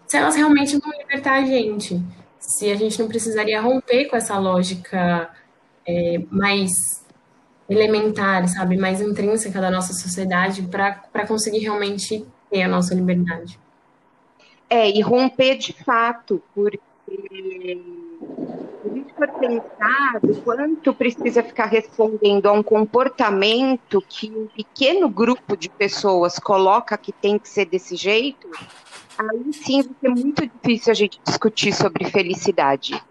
[0.07, 2.01] Se elas realmente vão libertar a gente,
[2.39, 5.29] se a gente não precisaria romper com essa lógica
[5.87, 6.71] é, mais
[7.67, 13.59] elementar, sabe, mais intrínseca da nossa sociedade para conseguir realmente ter a nossa liberdade.
[14.69, 16.79] É, e romper de fato, porque
[18.85, 25.55] a gente for pensar quanto precisa ficar respondendo a um comportamento que um pequeno grupo
[25.55, 28.49] de pessoas coloca que tem que ser desse jeito,
[29.17, 33.01] aí sim vai ser muito difícil a gente discutir sobre felicidade.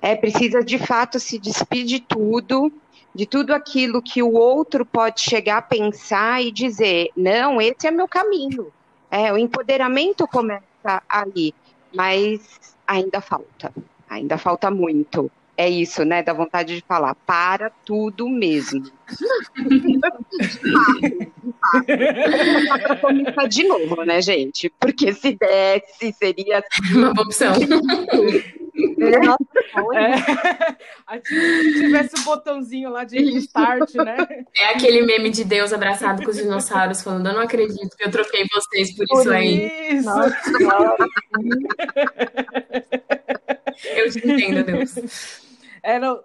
[0.00, 2.72] É, precisa de fato se despedir de tudo,
[3.14, 7.90] de tudo aquilo que o outro pode chegar a pensar e dizer, não, esse é
[7.90, 8.72] meu caminho.
[9.10, 11.54] É, o empoderamento começa ali,
[11.94, 13.72] mas ainda falta,
[14.08, 15.30] ainda falta muito.
[15.56, 16.22] É isso, né?
[16.22, 18.84] Da vontade de falar, para tudo mesmo.
[22.80, 24.72] para começar de novo, né, gente?
[24.78, 27.54] Porque se desse, seria assim, uma opção.
[29.92, 31.18] É.
[31.24, 34.16] Se tivesse o um botãozinho lá de restart, né?
[34.56, 38.10] É aquele meme de Deus abraçado com os dinossauros falando: Eu não acredito que eu
[38.12, 39.68] troquei vocês por, por isso aí.
[39.90, 40.06] Isso.
[40.06, 40.36] Nossa,
[43.84, 45.42] eu te entendo, Deus.
[45.82, 46.22] Era,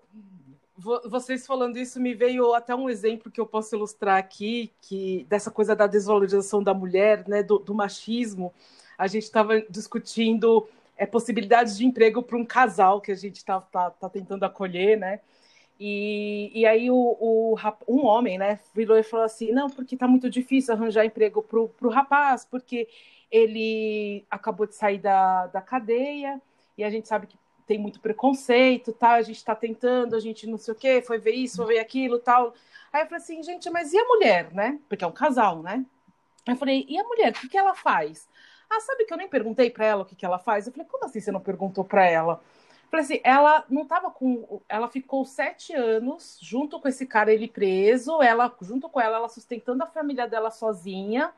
[0.78, 5.52] vocês falando isso me veio até um exemplo que eu posso ilustrar aqui, que dessa
[5.52, 8.54] coisa da desvalorização da mulher, né, do, do machismo.
[8.98, 13.60] A gente estava discutindo é, possibilidades de emprego para um casal que a gente está
[13.62, 15.20] tá, tá tentando acolher, né?
[15.80, 17.56] E, e aí o, o,
[17.88, 21.60] um homem, né, virou e falou assim, não, porque está muito difícil arranjar emprego para
[21.60, 22.88] o rapaz, porque
[23.32, 26.40] ele acabou de sair da, da cadeia
[26.78, 27.38] e a gente sabe que
[27.74, 29.14] tem muito preconceito, tá?
[29.14, 31.80] A gente está tentando, a gente não sei o quê, foi ver isso, foi ver
[31.80, 32.54] aquilo, tal.
[32.92, 34.80] Aí eu falei assim, gente, mas e a mulher, né?
[34.88, 35.84] Porque é um casal, né?
[36.46, 38.30] Eu falei, e a mulher, o que, que ela faz?
[38.70, 40.68] Ah, sabe que eu nem perguntei para ela o que, que ela faz?
[40.68, 42.34] Eu falei, como assim você não perguntou para ela?
[42.84, 44.62] Eu falei assim, ela não tava com.
[44.70, 49.30] Ela ficou sete anos junto com esse cara, ele preso, ela, junto com ela, ela
[49.30, 51.34] sustentando a família dela sozinha.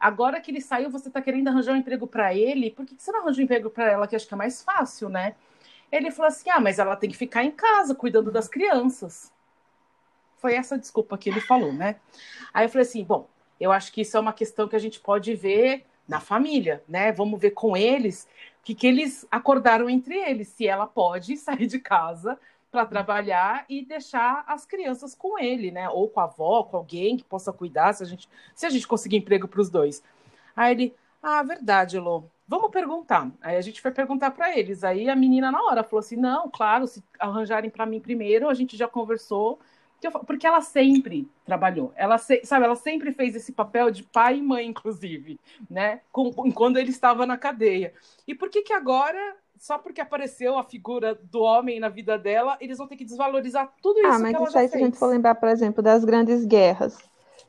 [0.00, 2.72] Agora que ele saiu, você tá querendo arranjar um emprego para ele?
[2.72, 4.60] Por que, que você não arranja um emprego para ela, que acho que é mais
[4.62, 5.36] fácil, né?
[5.90, 9.32] Ele falou assim: ah, mas ela tem que ficar em casa cuidando das crianças.
[10.36, 11.96] Foi essa desculpa que ele falou, né?
[12.52, 13.28] Aí eu falei assim: bom,
[13.60, 17.12] eu acho que isso é uma questão que a gente pode ver na família, né?
[17.12, 18.28] Vamos ver com eles
[18.60, 22.38] o que, que eles acordaram entre eles, se ela pode sair de casa
[22.70, 25.88] para trabalhar e deixar as crianças com ele, né?
[25.88, 28.86] Ou com a avó, com alguém que possa cuidar, se a gente, se a gente
[28.86, 30.02] conseguir emprego para os dois.
[30.54, 32.24] Aí ele, ah, verdade, Lô.
[32.48, 33.30] Vamos perguntar.
[33.42, 34.82] Aí a gente foi perguntar para eles.
[34.82, 38.54] Aí a menina na hora falou assim: "Não, claro, se arranjarem para mim primeiro, a
[38.54, 39.58] gente já conversou,
[40.26, 44.42] porque ela sempre trabalhou, ela se, sabe, ela sempre fez esse papel de pai e
[44.42, 46.00] mãe, inclusive, né?
[46.12, 47.92] Com, quando ele estava na cadeia.
[48.26, 52.56] E por que que agora, só porque apareceu a figura do homem na vida dela,
[52.60, 54.08] eles vão ter que desvalorizar tudo isso?
[54.08, 56.44] Ah, mas que ela isso aí, se a gente for lembrar, por exemplo, das grandes
[56.46, 56.96] guerras,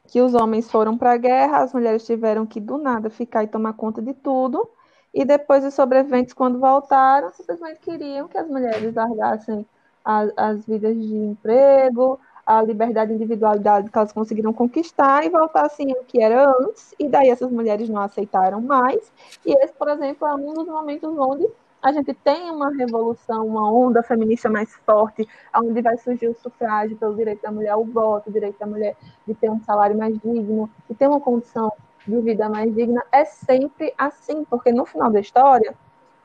[0.07, 3.47] que os homens foram para a guerra, as mulheres tiveram que do nada ficar e
[3.47, 4.67] tomar conta de tudo.
[5.13, 9.65] E depois os sobreviventes, quando voltaram, simplesmente queriam que as mulheres largassem
[10.05, 15.65] as, as vidas de emprego, a liberdade e individualidade que elas conseguiram conquistar e voltar
[15.65, 19.11] assim ao que era antes, e daí essas mulheres não aceitaram mais.
[19.45, 21.47] E esse, por exemplo, é um dos momentos onde
[21.81, 26.97] a gente tem uma revolução, uma onda feminista mais forte, onde vai surgir o sufrágio
[26.97, 28.95] pelo direito da mulher ao voto, o direito da mulher
[29.27, 31.71] de ter um salário mais digno, de ter uma condição
[32.07, 35.75] de vida mais digna, é sempre assim, porque no final da história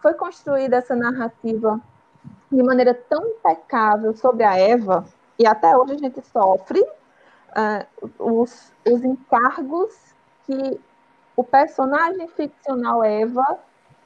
[0.01, 1.81] foi construída essa narrativa
[2.51, 5.05] de maneira tão impecável sobre a Eva,
[5.39, 9.95] e até hoje a gente sofre uh, os, os encargos
[10.47, 10.81] que
[11.37, 13.59] o personagem ficcional Eva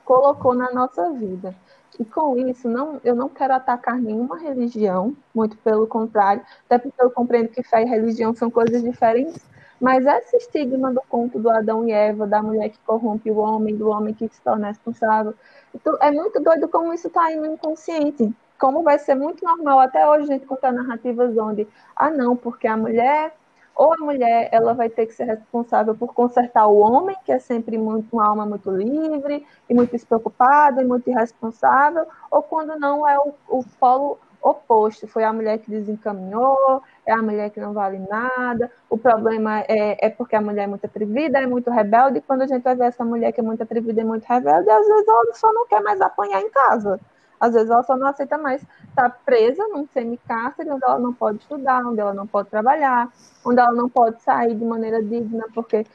[0.04, 1.54] colocou na nossa vida.
[1.98, 7.02] E com isso, não, eu não quero atacar nenhuma religião, muito pelo contrário, até porque
[7.02, 9.44] eu compreendo que fé e religião são coisas diferentes,
[9.80, 13.76] Mas esse estigma do conto do Adão e Eva, da mulher que corrompe o homem,
[13.76, 15.34] do homem que se torna responsável,
[15.74, 18.34] então, é muito doido como isso está aí no inconsciente.
[18.58, 22.66] Como vai ser muito normal até hoje a gente contar narrativas onde, ah, não, porque
[22.66, 23.32] a mulher
[23.76, 27.38] ou a mulher ela vai ter que ser responsável por consertar o homem, que é
[27.38, 33.08] sempre muito, uma alma muito livre e muito despreocupada e muito irresponsável, ou quando não
[33.08, 37.72] é o, o polo oposto, foi a mulher que desencaminhou, é a mulher que não
[37.72, 42.18] vale nada, o problema é, é porque a mulher é muito atrevida, é muito rebelde,
[42.18, 44.70] e quando a gente vai ver essa mulher que é muito atrevida e muito rebelde,
[44.70, 47.00] às vezes ela só não quer mais apanhar em casa.
[47.40, 51.38] Às vezes ela só não aceita mais estar presa num semicárcere onde ela não pode
[51.38, 53.08] estudar, onde ela não pode trabalhar,
[53.44, 55.86] onde ela não pode sair de maneira digna porque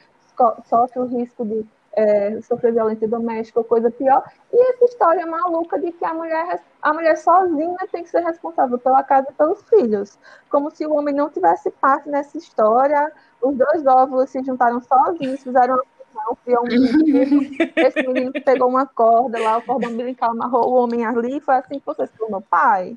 [0.64, 1.64] sofre o risco de
[1.96, 4.22] é, sofrer violência doméstica ou coisa pior.
[4.52, 8.78] E essa história maluca de que a mulher, a mulher sozinha tem que ser responsável
[8.78, 10.18] pela casa e pelos filhos.
[10.50, 13.12] Como se o homem não tivesse parte nessa história.
[13.40, 15.78] Os dois óvulos se juntaram sozinhos, fizeram
[16.14, 17.42] não, criou um menino,
[17.76, 21.80] esse menino pegou uma corda lá, o cordão umbilical amarrou o homem ali, foi assim
[21.80, 22.96] que você se tornou pai?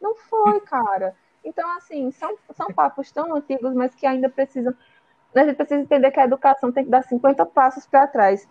[0.00, 1.14] Não foi, cara.
[1.44, 4.72] Então, assim, são, são papos tão antigos, mas que ainda precisam.
[5.34, 8.46] A gente precisa entender que a educação tem que dar 50 passos para trás.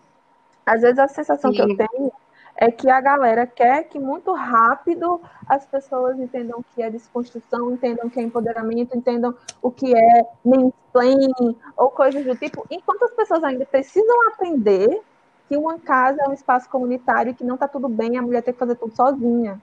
[0.66, 1.58] Às vezes a sensação Sim.
[1.58, 2.12] que eu tenho
[2.56, 7.72] é que a galera quer que muito rápido as pessoas entendam o que é desconstrução,
[7.72, 13.04] entendam o que é empoderamento, entendam o que é mansplaining ou coisas do tipo, enquanto
[13.04, 15.02] as pessoas ainda precisam aprender
[15.48, 18.42] que uma casa é um espaço comunitário e que não está tudo bem, a mulher
[18.42, 19.62] tem que fazer tudo sozinha.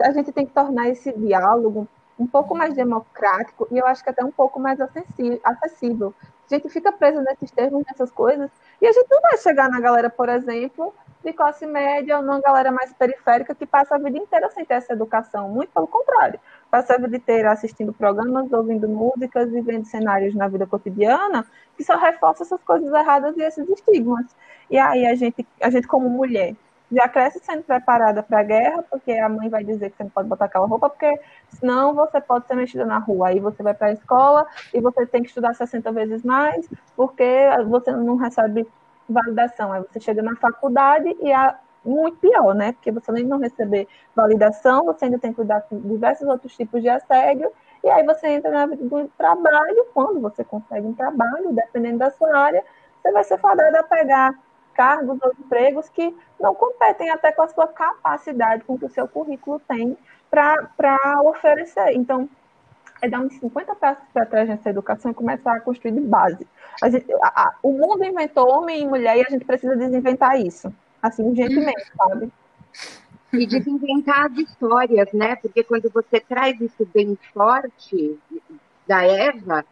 [0.00, 1.86] A gente tem que tornar esse diálogo
[2.18, 6.14] um pouco mais democrático e eu acho que até um pouco mais acessível.
[6.50, 9.80] A gente fica preso nesses termos, nessas coisas, e a gente não vai chegar na
[9.80, 14.18] galera, por exemplo, de classe média ou numa galera mais periférica que passa a vida
[14.18, 15.48] inteira sem ter essa educação.
[15.48, 16.38] Muito pelo contrário.
[16.70, 21.96] Passa a vida inteira assistindo programas, ouvindo músicas, vivendo cenários na vida cotidiana que só
[21.96, 24.26] reforçam essas coisas erradas e esses estigmas.
[24.70, 26.54] E aí a gente, a gente como mulher,
[26.92, 30.10] já cresce sendo preparada para a guerra, porque a mãe vai dizer que você não
[30.10, 31.18] pode botar aquela roupa, porque
[31.48, 33.28] senão você pode ser mexida na rua.
[33.28, 37.48] Aí você vai para a escola e você tem que estudar 60 vezes mais, porque
[37.68, 38.66] você não recebe
[39.08, 39.72] validação.
[39.72, 41.54] Aí você chega na faculdade e é
[41.84, 42.72] muito pior, né?
[42.72, 46.80] Porque você nem não receber validação, você ainda tem que cuidar com diversos outros tipos
[46.80, 47.50] de assédio,
[47.82, 52.10] e aí você entra na vida do trabalho, quando você consegue um trabalho, dependendo da
[52.10, 52.64] sua área,
[53.02, 54.34] você vai ser fadado a pegar
[54.74, 59.08] cargos ou empregos que não competem até com a sua capacidade, com que o seu
[59.08, 59.96] currículo tem
[60.30, 61.92] para oferecer.
[61.94, 62.28] Então,
[63.00, 66.46] é dar uns 50 passos para trás nessa educação e começar a construir de base.
[66.82, 70.40] A gente, a, a, o mundo inventou homem e mulher e a gente precisa desinventar
[70.40, 70.72] isso,
[71.02, 72.32] assim, urgentemente, sabe?
[73.32, 75.36] E desinventar as histórias, né?
[75.36, 78.18] Porque quando você traz isso bem forte
[78.86, 79.64] da Eva,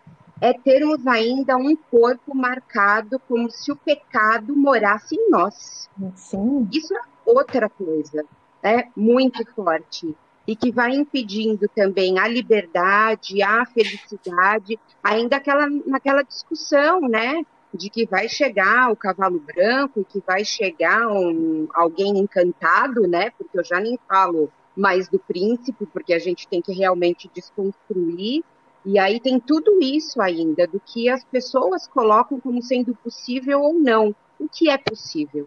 [0.43, 5.89] é termos ainda um corpo marcado como se o pecado morasse em nós.
[6.17, 6.69] Sim.
[6.73, 8.25] Isso é outra coisa,
[8.61, 8.91] né?
[8.97, 10.17] Muito forte
[10.47, 17.45] e que vai impedindo também a liberdade, a felicidade, ainda aquela, naquela discussão, né?
[17.73, 23.31] De que vai chegar o cavalo branco e que vai chegar um, alguém encantado, né?
[23.39, 28.43] Porque eu já nem falo mais do príncipe, porque a gente tem que realmente desconstruir.
[28.85, 33.75] E aí tem tudo isso ainda, do que as pessoas colocam como sendo possível ou
[33.75, 34.15] não.
[34.39, 35.47] O que é possível?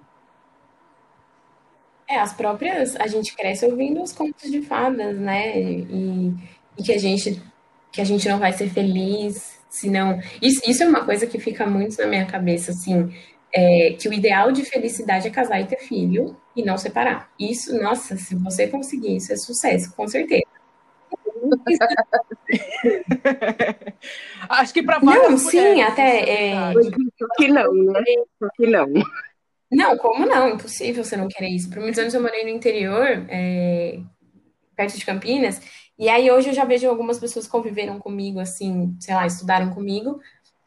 [2.07, 2.95] É, as próprias.
[2.95, 5.59] A gente cresce ouvindo os contos de fadas, né?
[5.59, 6.33] E,
[6.77, 7.41] e que a gente
[7.91, 10.19] que a gente não vai ser feliz, senão.
[10.41, 13.09] Isso, isso é uma coisa que fica muito na minha cabeça, assim.
[13.53, 17.29] É, que o ideal de felicidade é casar e ter filho e não separar.
[17.39, 20.43] Isso, nossa, se você conseguir isso, é sucesso, com certeza.
[24.49, 26.29] Acho que para várias Não, sim, até.
[26.29, 26.73] É...
[27.37, 28.03] Que não, né?
[28.55, 28.87] Que não.
[29.71, 30.49] Não, como não?
[30.49, 31.69] Impossível você não querer isso.
[31.69, 33.99] Por muitos anos eu morei no interior, é,
[34.75, 35.61] perto de Campinas,
[35.97, 39.73] e aí hoje eu já vejo algumas pessoas que conviveram comigo, assim, sei lá, estudaram
[39.73, 40.19] comigo,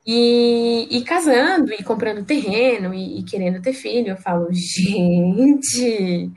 [0.06, 4.08] e, e casando, e comprando terreno, e, e querendo ter filho.
[4.08, 6.30] Eu falo, gente,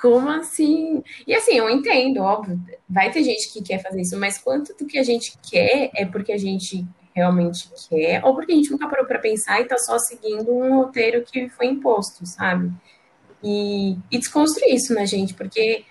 [0.00, 1.02] como assim?
[1.26, 4.86] E assim, eu entendo, óbvio, vai ter gente que quer fazer isso, mas quanto do
[4.86, 8.88] que a gente quer é porque a gente realmente quer, ou porque a gente nunca
[8.88, 12.72] parou para pensar e está só seguindo um roteiro que foi imposto, sabe?
[13.42, 15.84] E, e desconstruir isso na gente, porque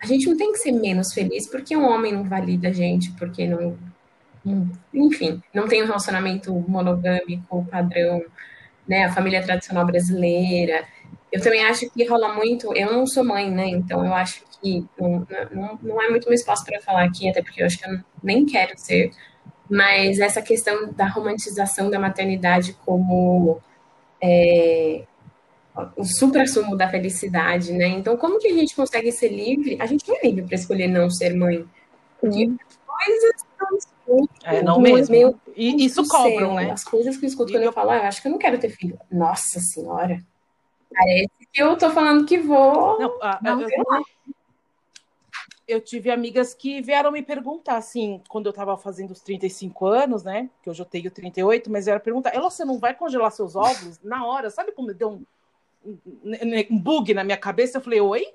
[0.00, 3.12] a gente não tem que ser menos feliz porque um homem não valida a gente,
[3.12, 3.76] porque não.
[4.94, 8.24] Enfim, não tem um relacionamento monogâmico, padrão,
[8.88, 9.04] né?
[9.04, 10.84] A família tradicional brasileira.
[11.32, 12.74] Eu também acho que rola muito.
[12.76, 13.68] Eu não sou mãe, né?
[13.68, 17.42] Então eu acho que não, não, não é muito meu espaço para falar aqui, até
[17.42, 19.10] porque eu acho que eu nem quero ser
[19.70, 23.60] Mas essa questão da romantização da maternidade como
[24.22, 25.04] é,
[25.96, 27.86] o supra-sumo da felicidade, né?
[27.88, 29.76] Então, como que a gente consegue ser livre?
[29.80, 31.64] A gente não é livre para escolher não ser mãe.
[32.20, 33.34] Porque as coisas
[33.78, 34.30] escuto.
[34.44, 35.14] É, não Meu mesmo.
[35.14, 36.70] Deus E isso cobram, né?
[36.70, 38.32] As coisas que eu escuto E quando eu- eu falo, ah, eu acho que eu
[38.32, 38.98] não quero ter filho.
[39.10, 40.18] Nossa senhora.
[40.92, 42.98] Parece que eu tô falando que vou.
[42.98, 43.68] Não, a- Não, eu,
[45.70, 50.24] eu tive amigas que vieram me perguntar, assim, quando eu tava fazendo os 35 anos,
[50.24, 50.50] né?
[50.62, 54.00] Que hoje eu tenho 38, mas vieram perguntar, ela, você não vai congelar seus óvulos
[54.02, 54.50] na hora?
[54.50, 55.10] Sabe como deu
[55.84, 55.96] um,
[56.70, 57.78] um, bug na minha cabeça?
[57.78, 58.26] Eu falei, oi?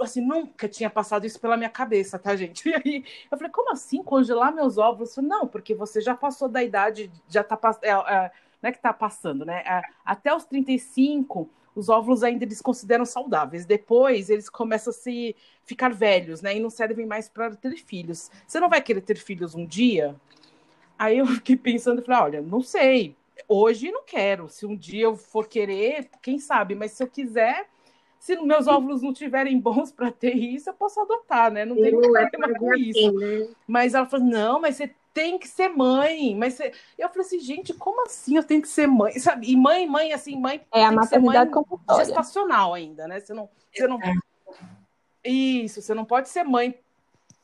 [0.00, 2.62] Assim, nunca tinha passado isso pela minha cabeça, tá, gente?
[2.68, 5.10] E aí eu falei, como assim congelar meus óvulos?
[5.10, 7.84] Eu falei, não, porque você já passou da idade, já tá passando.
[7.84, 8.30] É, é,
[8.62, 9.62] não é que tá passando, né?
[9.66, 11.48] É, até os 35,
[11.78, 13.64] os óvulos ainda eles consideram saudáveis.
[13.64, 16.56] Depois eles começam a se ficar velhos, né?
[16.56, 18.30] E não servem mais para ter filhos.
[18.46, 20.16] Você não vai querer ter filhos um dia?
[20.98, 23.14] Aí eu fiquei pensando e falei, olha, não sei.
[23.46, 24.48] Hoje não quero.
[24.48, 26.74] Se um dia eu for querer, quem sabe?
[26.74, 27.68] Mas se eu quiser,
[28.18, 31.64] se meus óvulos não tiverem bons para ter isso, eu posso adotar, né?
[31.64, 32.98] Não tem é problema com fazer isso.
[32.98, 33.48] assim, né?
[33.68, 36.36] Mas ela falou: não, mas você tem que ser mãe.
[36.36, 36.72] Mas você...
[36.96, 39.18] eu falei assim, gente, como assim eu tenho que ser mãe?
[39.18, 39.50] Sabe?
[39.50, 42.04] E mãe, mãe, assim, mãe É a mãe maternidade compulsória.
[42.04, 43.18] gestacional ainda, né?
[43.18, 43.98] Você não, você não.
[45.24, 46.72] Isso, você não pode ser mãe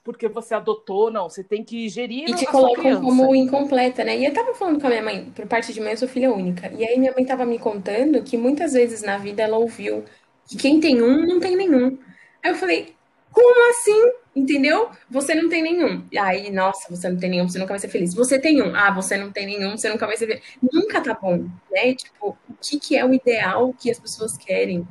[0.04, 1.28] porque você adotou, não.
[1.28, 4.18] Você tem que gerir E te a sua colocam como incompleta, né?
[4.18, 6.32] E eu tava falando com a minha mãe, por parte de mãe, eu sou filha
[6.32, 6.70] única.
[6.72, 10.04] E aí minha mãe tava me contando que muitas vezes na vida ela ouviu
[10.46, 11.98] que quem tem um não tem nenhum.
[12.40, 12.94] Aí eu falei,
[13.32, 14.23] como assim?
[14.34, 14.90] Entendeu?
[15.08, 16.04] Você não tem nenhum.
[16.18, 18.14] Aí, nossa, você não tem nenhum, você nunca vai ser feliz.
[18.14, 18.74] Você tem um.
[18.74, 20.42] Ah, você não tem nenhum, você nunca vai ser feliz.
[20.72, 21.94] Nunca tá bom, né?
[21.94, 24.86] Tipo, o que, que é o ideal que as pessoas querem?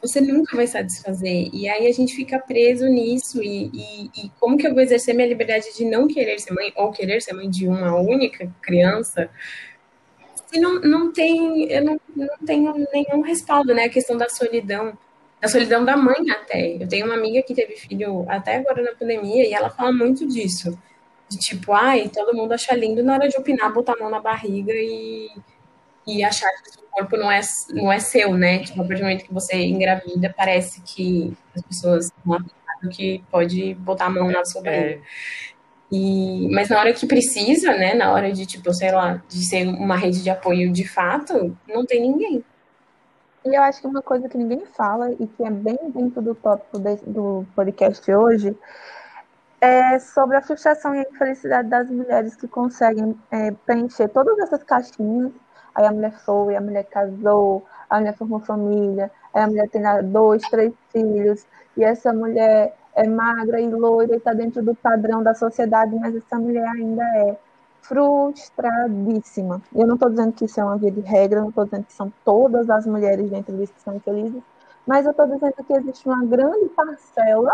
[0.00, 1.50] Você nunca vai satisfazer.
[1.52, 3.42] E aí a gente fica preso nisso.
[3.42, 6.72] E, e, e como que eu vou exercer minha liberdade de não querer ser mãe
[6.76, 9.28] ou querer ser mãe de uma única criança
[10.50, 13.84] se não, não tem, eu não, não tenho nenhum respaldo, né?
[13.84, 14.96] A questão da solidão,
[15.40, 16.76] da solidão da mãe até.
[16.82, 20.26] Eu tenho uma amiga que teve filho até agora na pandemia e ela fala muito
[20.26, 20.78] disso.
[21.28, 24.20] De tipo, ai, todo mundo acha lindo na hora de opinar, botar a mão na
[24.20, 25.28] barriga e,
[26.06, 28.60] e achar que o seu corpo não é, não é seu, né?
[28.64, 33.22] Tipo, a partir do momento que você engravida, parece que as pessoas não acreditam que
[33.30, 34.94] pode botar a mão na sua barriga.
[34.94, 35.00] É,
[35.90, 37.94] E, mas na hora que precisa, né?
[37.94, 41.86] Na hora de, tipo, sei lá, de ser uma rede de apoio de fato, não
[41.86, 42.44] tem ninguém.
[43.48, 46.34] E eu acho que uma coisa que ninguém fala e que é bem dentro do
[46.34, 48.54] tópico desse- do podcast hoje
[49.60, 54.62] é sobre a frustração e a infelicidade das mulheres que conseguem é, preencher todas essas
[54.62, 55.32] caixinhas.
[55.74, 59.82] Aí a mulher foi, a mulher casou, a mulher formou família, aí a mulher tem
[60.12, 61.46] dois, três filhos,
[61.76, 66.14] e essa mulher é magra e loira e está dentro do padrão da sociedade, mas
[66.14, 67.36] essa mulher ainda é
[67.82, 69.62] frustradíssima.
[69.74, 71.92] Eu não estou dizendo que isso é uma via de regra, não estou dizendo que
[71.92, 74.42] são todas as mulheres dentro disso que são infelizes,
[74.86, 77.52] mas eu estou dizendo que existe uma grande parcela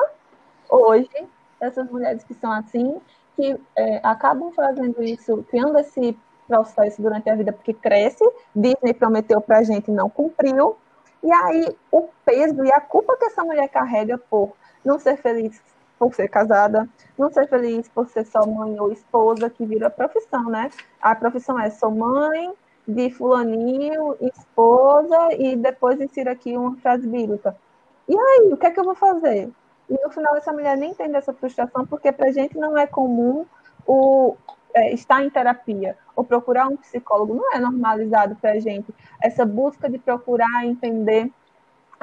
[0.68, 1.28] hoje
[1.60, 3.00] dessas mulheres que são assim,
[3.36, 6.16] que é, acabam fazendo isso, criando esse
[6.46, 10.76] processo durante a vida, porque cresce, Disney prometeu pra gente e não cumpriu,
[11.22, 14.52] e aí o peso e a culpa que essa mulher carrega por
[14.84, 15.60] não ser feliz
[15.98, 16.88] por ser casada,
[17.18, 20.70] não ser feliz por ser só mãe ou esposa, que vira profissão, né?
[21.00, 22.52] A profissão é sou mãe
[22.86, 27.56] de fulaninho, esposa, e depois insira aqui uma frase bíblica.
[28.08, 29.50] E aí, o que é que eu vou fazer?
[29.88, 33.46] E no final essa mulher nem entende essa frustração, porque pra gente não é comum
[33.86, 34.36] o
[34.74, 38.92] é, estar em terapia ou procurar um psicólogo, não é normalizado pra gente
[39.22, 41.30] essa busca de procurar entender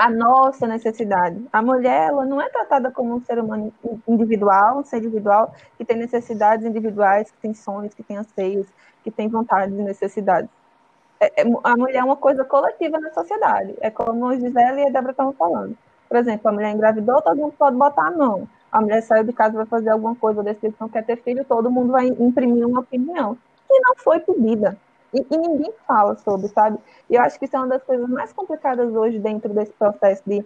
[0.02, 1.48] a nossa necessidade.
[1.54, 3.72] A mulher, ela não é tratada como um ser humano
[4.08, 8.66] individual, um ser individual que tem necessidades individuais, que tem sonhos, que tem anseios,
[9.04, 10.50] que tem vontades e necessidades.
[11.20, 13.76] É, é, a mulher é uma coisa coletiva na sociedade.
[13.80, 15.78] É como a Gisele e a Débora estavam falando.
[16.10, 18.50] Por exemplo, a mulher engravidou, todo mundo pode botar a mão.
[18.72, 21.46] A mulher saiu de casa vai fazer alguma coisa, decidiu que não quer ter filho,
[21.46, 23.38] todo mundo vai imprimir uma opinião
[23.68, 24.76] que não foi pedida.
[25.14, 26.78] E, e, ninguém fala sobre, sabe?
[27.10, 30.24] E eu acho que isso é uma das coisas mais complicadas hoje dentro desse processo
[30.26, 30.46] de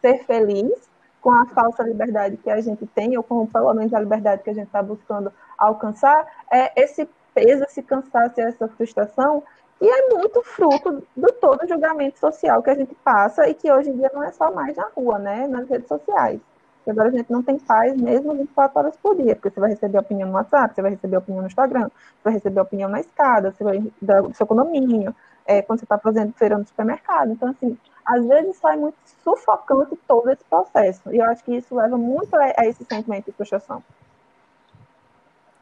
[0.00, 0.90] ser feliz
[1.20, 4.50] com a falsa liberdade que a gente tem, ou com pelo menos a liberdade que
[4.50, 9.42] a gente está buscando alcançar, é esse peso, esse cansaço essa frustração
[9.78, 13.90] que é muito fruto do todo julgamento social que a gente passa e que hoje
[13.90, 15.46] em dia não é só mais na rua, né?
[15.48, 16.40] Nas redes sociais.
[16.86, 19.70] E agora a gente não tem paz mesmo 24 horas por dia, porque você vai
[19.70, 23.00] receber opinião no WhatsApp, você vai receber opinião no Instagram, você vai receber opinião na
[23.00, 25.14] escada, você vai dar seu condomínio,
[25.46, 27.32] é, quando você está fazendo feira no supermercado.
[27.32, 31.02] Então, assim, às vezes sai muito sufocante todo esse processo.
[31.12, 33.82] E eu acho que isso leva muito a esse sentimento de frustração.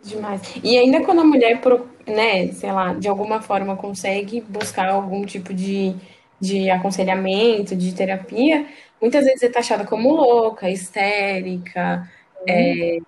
[0.02, 0.42] Demais.
[0.62, 1.60] E ainda quando a mulher,
[2.06, 5.94] né, sei lá, de alguma forma consegue buscar algum tipo de,
[6.42, 8.66] de aconselhamento, de terapia,
[9.00, 12.44] muitas vezes é taxada como louca, histérica, uhum.
[12.48, 12.98] é,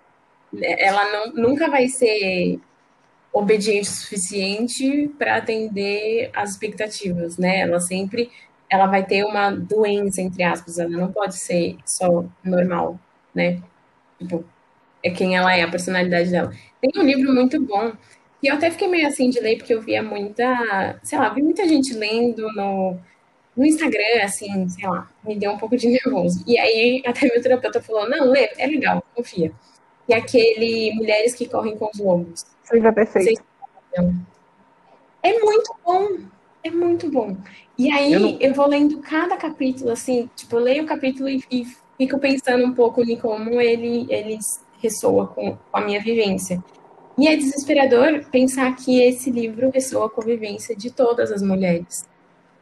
[0.63, 2.61] ela não, nunca vai ser
[3.33, 7.59] obediente o suficiente para atender as expectativas, né?
[7.59, 8.31] Ela sempre
[8.71, 12.99] ela vai ter uma doença, entre aspas, ela não pode ser só normal,
[13.35, 13.61] né?
[14.19, 14.45] Tipo,
[15.03, 16.53] é quem ela é, a personalidade dela.
[16.81, 17.93] Tem um livro muito bom,
[18.41, 21.43] que eu até fiquei meio assim de ler, porque eu via muita, sei lá, vi
[21.43, 22.97] muita gente lendo no,
[23.57, 26.43] no Instagram, assim, sei lá, me deu um pouco de nervoso.
[26.47, 29.53] E aí até meu terapeuta falou, não, lê, é legal, confia.
[30.09, 32.45] E aquele Mulheres que Correm com os Lobos.
[32.73, 33.43] Livro é perfeito.
[35.23, 36.09] É muito bom,
[36.63, 37.37] é muito bom.
[37.79, 38.37] E aí eu, não...
[38.41, 42.65] eu, vou lendo cada capítulo, assim, tipo, eu leio o capítulo e, e fico pensando
[42.65, 44.39] um pouco em como ele, ele
[44.81, 46.63] ressoa com, com a minha vivência.
[47.17, 52.07] E é desesperador pensar que esse livro ressoa com a vivência de todas as mulheres.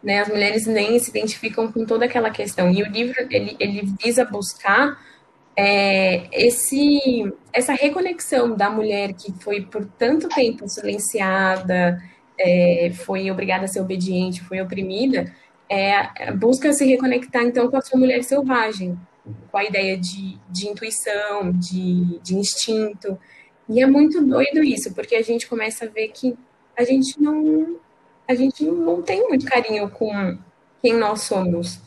[0.02, 0.20] Né?
[0.20, 2.70] As mulheres nem se identificam com toda aquela questão.
[2.70, 4.98] E o livro, ele, ele visa buscar
[5.56, 12.02] é, esse, essa reconexão da mulher que foi por tanto tempo silenciada,
[12.38, 15.32] é, foi obrigada a ser obediente, foi oprimida,
[15.68, 18.98] é, busca se reconectar então com a sua mulher selvagem,
[19.50, 23.18] com a ideia de, de intuição, de, de instinto.
[23.68, 26.36] E é muito doido isso, porque a gente começa a ver que
[26.76, 27.76] a gente não
[28.32, 30.38] a gente não tem muito carinho com
[30.80, 31.80] quem nós somos.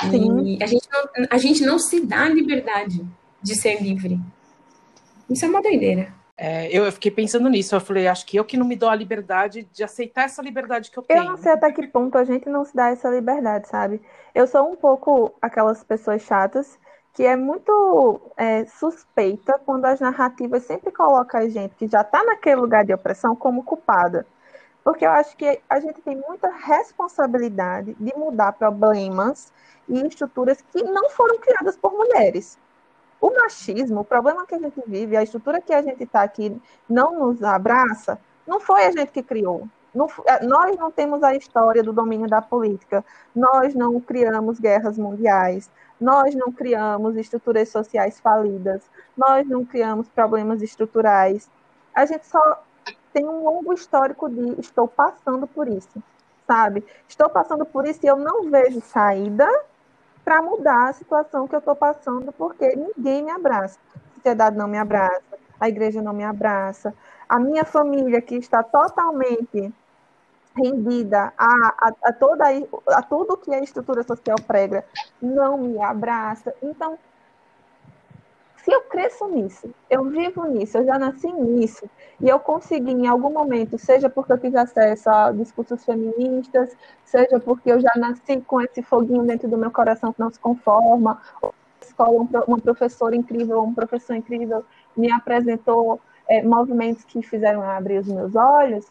[0.00, 0.56] Sim.
[0.58, 3.04] E a gente, não, a gente não se dá a liberdade
[3.42, 4.20] de ser livre.
[5.28, 6.14] Isso é uma doideira.
[6.36, 7.74] É, eu, fiquei pensando nisso.
[7.74, 10.90] Eu falei, acho que eu que não me dou a liberdade de aceitar essa liberdade
[10.90, 11.20] que eu tenho.
[11.20, 14.00] Eu não sei até que ponto a gente não se dá essa liberdade, sabe?
[14.32, 16.78] Eu sou um pouco aquelas pessoas chatas
[17.12, 22.22] que é muito é, suspeita quando as narrativas sempre colocam a gente que já está
[22.22, 24.24] naquele lugar de opressão como culpada.
[24.88, 29.52] Porque eu acho que a gente tem muita responsabilidade de mudar problemas
[29.86, 32.58] e estruturas que não foram criadas por mulheres.
[33.20, 36.58] O machismo, o problema que a gente vive, a estrutura que a gente está aqui
[36.88, 39.68] não nos abraça, não foi a gente que criou.
[39.94, 43.04] Não, é, nós não temos a história do domínio da política,
[43.36, 45.70] nós não criamos guerras mundiais,
[46.00, 51.50] nós não criamos estruturas sociais falidas, nós não criamos problemas estruturais.
[51.94, 52.64] A gente só
[53.12, 56.02] tem um longo histórico de estou passando por isso,
[56.46, 56.84] sabe?
[57.08, 59.48] Estou passando por isso e eu não vejo saída
[60.24, 63.78] para mudar a situação que eu estou passando, porque ninguém me abraça.
[63.94, 65.22] A sociedade não me abraça,
[65.58, 66.94] a igreja não me abraça,
[67.28, 69.72] a minha família, que está totalmente
[70.56, 72.44] rendida a, a, a, toda,
[72.88, 74.84] a tudo que a estrutura social prega,
[75.20, 76.54] não me abraça.
[76.62, 76.98] Então,
[78.64, 81.88] se eu cresço nisso, eu vivo nisso, eu já nasci nisso,
[82.20, 87.38] e eu consegui em algum momento, seja porque eu tive acesso a discursos feministas, seja
[87.40, 91.20] porque eu já nasci com esse foguinho dentro do meu coração que não se conforma,
[91.40, 94.64] ou escola, uma professora incrível, um professor incrível
[94.96, 98.86] me apresentou é, movimentos que fizeram abrir os meus olhos,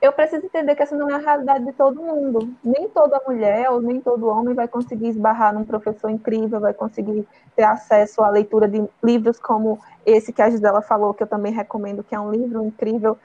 [0.00, 2.52] eu preciso entender que essa não é a realidade de todo mundo.
[2.64, 7.28] Nem toda mulher ou nem todo homem vai conseguir esbarrar num professor incrível, vai conseguir
[7.54, 11.52] ter acesso à leitura de livros como esse que a Gisela falou, que eu também
[11.52, 13.18] recomendo, que é um livro incrível.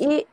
[0.00, 0.26] E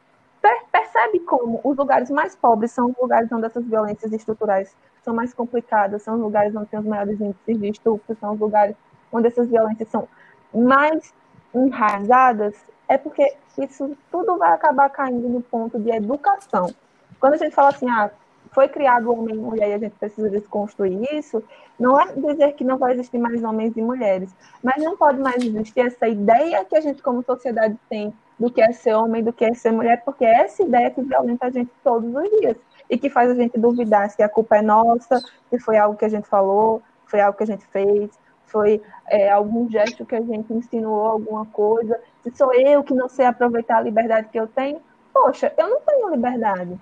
[0.72, 4.74] percebe como os lugares mais pobres são os lugares onde essas violências estruturais
[5.04, 8.40] são mais complicadas, são os lugares onde tem os maiores índices de estupro, são os
[8.40, 8.76] lugares
[9.12, 10.08] onde essas violências são
[10.54, 11.14] mais
[11.54, 12.56] enraizadas
[12.90, 16.74] é porque isso tudo vai acabar caindo no ponto de educação.
[17.20, 18.10] Quando a gente fala assim, ah,
[18.52, 21.44] foi criado homem e mulher e a gente precisa desconstruir isso,
[21.80, 25.38] não é dizer que não vai existir mais homens e mulheres, mas não pode mais
[25.38, 29.34] existir essa ideia que a gente, como sociedade, tem do que é ser homem, do
[29.34, 32.58] que é ser mulher, porque é essa ideia que violenta a gente todos os dias
[32.90, 36.06] e que faz a gente duvidar se a culpa é nossa, se foi algo que
[36.06, 38.10] a gente falou, foi algo que a gente fez,
[38.46, 42.00] foi é, algum gesto que a gente insinuou alguma coisa,
[42.36, 44.82] sou eu que não sei aproveitar a liberdade que eu tenho,
[45.14, 46.80] poxa, eu não tenho liberdade.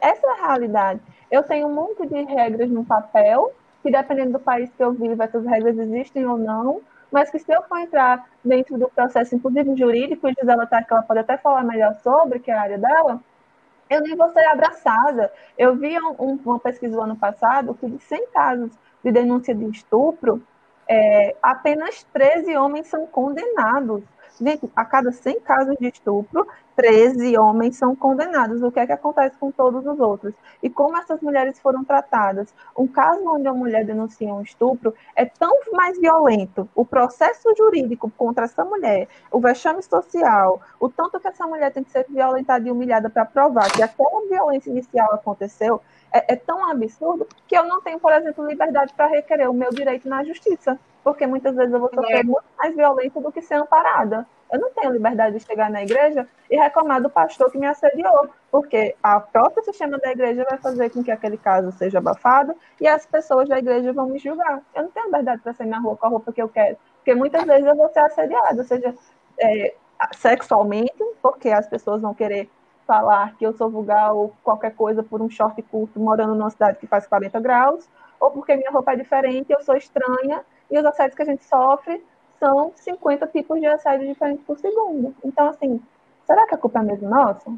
[0.00, 1.00] Essa é a realidade.
[1.30, 5.22] Eu tenho um monte de regras no papel, que dependendo do país que eu vivo,
[5.22, 6.80] essas regras existem ou não,
[7.10, 10.92] mas que se eu for entrar dentro do processo, inclusive jurídico, e Gisela tá, que
[10.92, 13.20] ela pode até falar melhor sobre, que é a área dela,
[13.88, 15.32] eu nem vou ser abraçada.
[15.56, 18.70] Eu vi um, uma pesquisa no ano passado que de 100 casos
[19.02, 20.42] de denúncia de estupro,
[20.86, 24.02] é, apenas 13 homens são condenados.
[24.76, 28.62] A cada 100 casos de estupro, 13 homens são condenados.
[28.62, 30.32] O que é que acontece com todos os outros?
[30.62, 32.54] E como essas mulheres foram tratadas?
[32.76, 36.68] Um caso onde uma mulher denuncia um estupro é tão mais violento.
[36.76, 41.82] O processo jurídico contra essa mulher, o vexame social, o tanto que essa mulher tem
[41.82, 45.82] que ser violentada e humilhada para provar que aquela violência inicial aconteceu,
[46.12, 49.70] é, é tão absurdo que eu não tenho, por exemplo, liberdade para requerer o meu
[49.70, 50.78] direito na justiça.
[51.02, 52.22] Porque muitas vezes eu vou sofrer é.
[52.22, 54.26] muito mais violência do que ser amparada.
[54.50, 58.28] Eu não tenho liberdade de chegar na igreja e reclamar do pastor que me assediou,
[58.50, 62.86] porque o próprio sistema da igreja vai fazer com que aquele caso seja abafado e
[62.86, 64.62] as pessoas da igreja vão me julgar.
[64.74, 67.14] Eu não tenho liberdade para sair na rua com a roupa que eu quero, porque
[67.14, 68.94] muitas vezes eu vou ser assediada, seja
[69.38, 69.74] é,
[70.14, 72.50] sexualmente, porque as pessoas vão querer
[72.86, 76.78] falar que eu sou vulgar ou qualquer coisa por um short curto morando numa cidade
[76.78, 77.86] que faz 40 graus,
[78.18, 81.44] ou porque minha roupa é diferente, eu sou estranha, e os assédios que a gente
[81.44, 82.02] sofre
[82.38, 85.14] são 50 tipos de assédio diferentes por segundo.
[85.24, 85.80] Então, assim,
[86.26, 87.52] será que a culpa é mesmo nossa?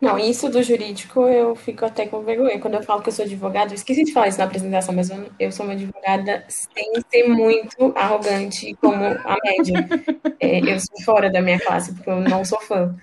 [0.00, 2.60] Não, isso do jurídico eu fico até com vergonha.
[2.60, 5.10] Quando eu falo que eu sou advogada, eu esqueci de falar isso na apresentação, mas
[5.40, 9.88] eu sou uma advogada sem ser muito arrogante como a média.
[10.40, 12.94] É, eu sou fora da minha classe, porque eu não sou fã.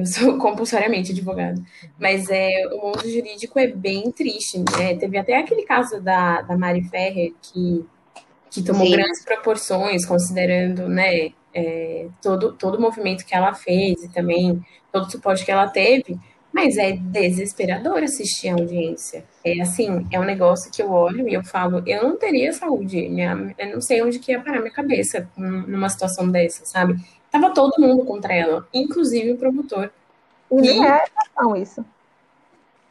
[0.00, 1.60] Eu sou compulsoriamente advogada.
[1.98, 4.58] Mas é, o mundo jurídico é bem triste.
[4.58, 4.96] Né?
[4.96, 7.86] Teve até aquele caso da, da Mari Ferrer, que
[8.50, 8.92] que tomou Sim.
[8.92, 14.60] grandes proporções, considerando né, é, todo, todo o movimento que ela fez e também
[14.92, 16.18] todo o suporte que ela teve,
[16.52, 19.24] mas é desesperador assistir a audiência.
[19.44, 23.08] É assim, é um negócio que eu olho e eu falo, eu não teria saúde,
[23.08, 23.54] né?
[23.56, 26.96] eu não sei onde que ia parar minha cabeça numa situação dessa, sabe?
[27.30, 29.90] Tava todo mundo contra ela, inclusive o promotor.
[30.50, 31.04] E, e é
[31.60, 31.84] isso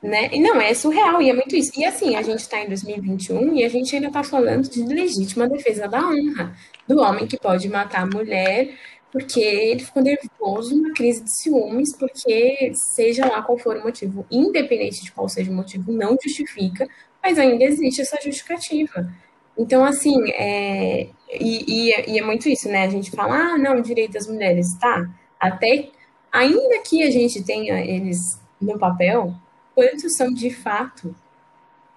[0.01, 0.29] né?
[0.31, 1.71] E não, é surreal, e é muito isso.
[1.77, 5.47] E assim, a gente está em 2021 e a gente ainda está falando de legítima
[5.47, 6.55] defesa da honra,
[6.87, 8.75] do homem que pode matar a mulher
[9.11, 14.23] porque ele ficou nervoso, uma crise de ciúmes, porque seja lá qual for o motivo,
[14.29, 16.87] independente de qual seja o motivo, não justifica,
[17.21, 19.11] mas ainda existe essa justificativa.
[19.59, 22.85] Então, assim, é, e, e, e é muito isso, né?
[22.85, 25.05] A gente fala, ah, não, direito das mulheres, tá?
[25.37, 25.89] Até,
[26.31, 29.35] ainda que a gente tenha eles no papel,
[29.75, 31.13] quantos são de fato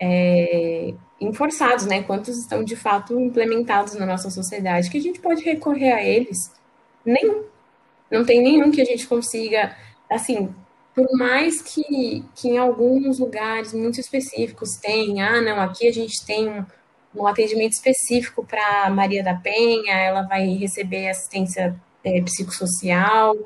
[0.00, 2.02] é, enforçados, né?
[2.02, 6.52] Quantos estão de fato implementados na nossa sociedade, que a gente pode recorrer a eles?
[7.06, 7.44] Nenhum.
[8.10, 9.76] Não tem nenhum que a gente consiga,
[10.10, 10.52] assim,
[10.92, 16.26] por mais que, que em alguns lugares muito específicos tem, ah, não, aqui a gente
[16.26, 16.66] tem um,
[17.14, 23.36] um atendimento específico para Maria da Penha, ela vai receber assistência é, psicossocial,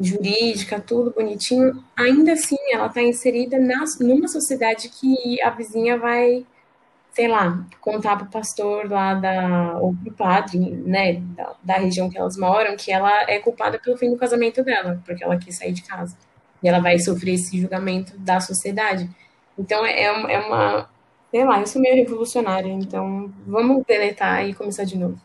[0.00, 6.46] jurídica, tudo bonitinho, ainda assim ela está inserida nas, numa sociedade que a vizinha vai,
[7.12, 11.74] sei lá, contar para o pastor lá da, ou para o padre, né, da, da,
[11.78, 15.36] região que elas moram, que ela é culpada pelo fim do casamento dela, porque ela
[15.36, 16.16] quis sair de casa.
[16.62, 19.08] E ela vai sofrer esse julgamento da sociedade.
[19.58, 20.88] Então é, é uma,
[21.30, 25.18] sei lá, eu sou meio revolucionária, então vamos deletar e começar de novo.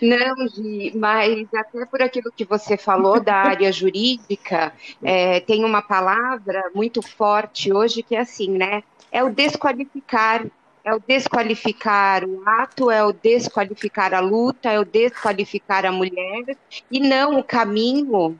[0.00, 4.72] Não, Gi, mas até por aquilo que você falou da área jurídica,
[5.02, 8.82] é, tem uma palavra muito forte hoje que é assim, né?
[9.10, 10.46] É o desqualificar.
[10.84, 16.56] É o desqualificar o ato, é o desqualificar a luta, é o desqualificar a mulher,
[16.88, 18.38] e não o caminho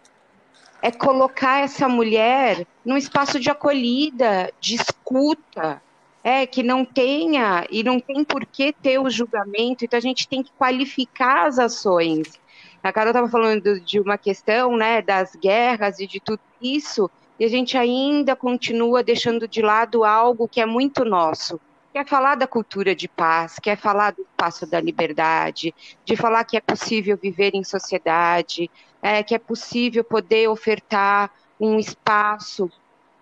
[0.80, 5.82] é colocar essa mulher num espaço de acolhida, de escuta,
[6.26, 10.26] é, que não tenha e não tem por que ter o julgamento, então a gente
[10.26, 12.40] tem que qualificar as ações.
[12.82, 17.08] A Carol estava falando de uma questão né, das guerras e de tudo isso,
[17.38, 21.60] e a gente ainda continua deixando de lado algo que é muito nosso.
[21.92, 25.72] Quer falar da cultura de paz, quer falar do espaço da liberdade,
[26.04, 28.68] de falar que é possível viver em sociedade,
[29.00, 32.68] é, que é possível poder ofertar um espaço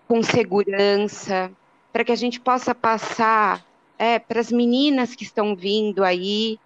[0.07, 1.51] com segurança,
[1.95, 3.65] para que a gente possa passar
[3.97, 6.59] é, para as meninas que estão vindo aí,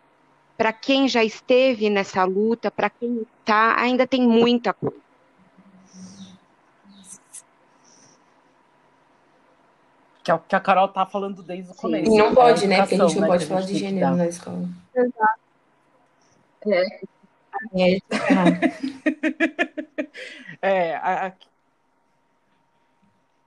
[0.58, 4.98] para quem já esteve nessa luta, para quem está, ainda tem muita coisa.
[10.24, 12.12] Que é o que a Carol tá falando desde o começo.
[12.12, 12.78] E não pode, né?
[12.82, 14.68] Porque a gente não né, pode falar de gênero na escola.
[14.96, 15.40] Exato.
[16.66, 17.02] É.
[17.76, 18.00] É,
[20.92, 21.34] é a,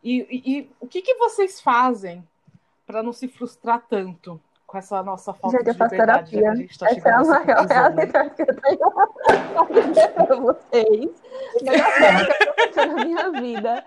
[0.03, 2.27] e, e, e o que, que vocês fazem
[2.87, 6.31] para não se frustrar tanto com essa nossa falta gente, de liberdade?
[6.31, 6.51] Terapia.
[6.51, 8.79] a gente tá essa é a maior realidade que eu tenho
[10.15, 11.23] para vocês.
[12.77, 13.85] A na minha vida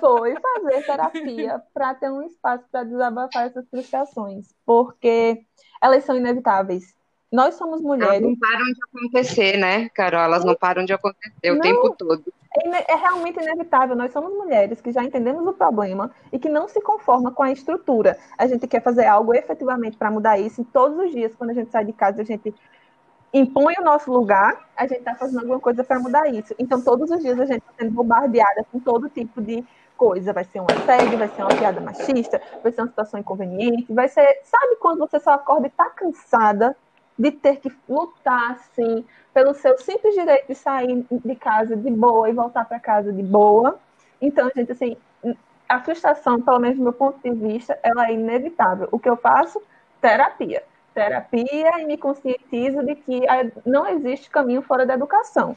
[0.00, 5.44] foi fazer terapia para ter um espaço para desabafar essas frustrações, porque
[5.80, 6.94] elas são inevitáveis.
[7.34, 8.22] Nós somos mulheres.
[8.22, 10.20] Elas não param de acontecer, né, Carol?
[10.20, 12.22] Elas não param de acontecer o tempo todo.
[12.56, 13.96] É, é, realmente inevitável.
[13.96, 17.50] Nós somos mulheres que já entendemos o problema e que não se conforma com a
[17.50, 18.16] estrutura.
[18.38, 20.60] A gente quer fazer algo efetivamente para mudar isso.
[20.60, 22.54] E todos os dias, quando a gente sai de casa, a gente
[23.32, 26.54] impõe o nosso lugar, a gente está fazendo alguma coisa para mudar isso.
[26.56, 29.64] Então, todos os dias a gente está sendo bombardeada com todo tipo de
[29.96, 30.32] coisa.
[30.32, 34.06] Vai ser um assédio, vai ser uma piada machista, vai ser uma situação inconveniente, vai
[34.06, 34.38] ser.
[34.44, 36.76] Sabe quando você só acorda e está cansada
[37.18, 42.28] de ter que lutar, assim, pelo seu simples direito de sair de casa de boa
[42.28, 43.78] e voltar para casa de boa?
[44.20, 44.96] Então, gente, assim,
[45.68, 48.88] a frustração, pelo menos do meu ponto de vista, ela é inevitável.
[48.92, 49.60] O que eu faço?
[50.00, 50.62] Terapia.
[50.92, 53.22] Terapia e me conscientizo de que
[53.64, 55.56] não existe caminho fora da educação.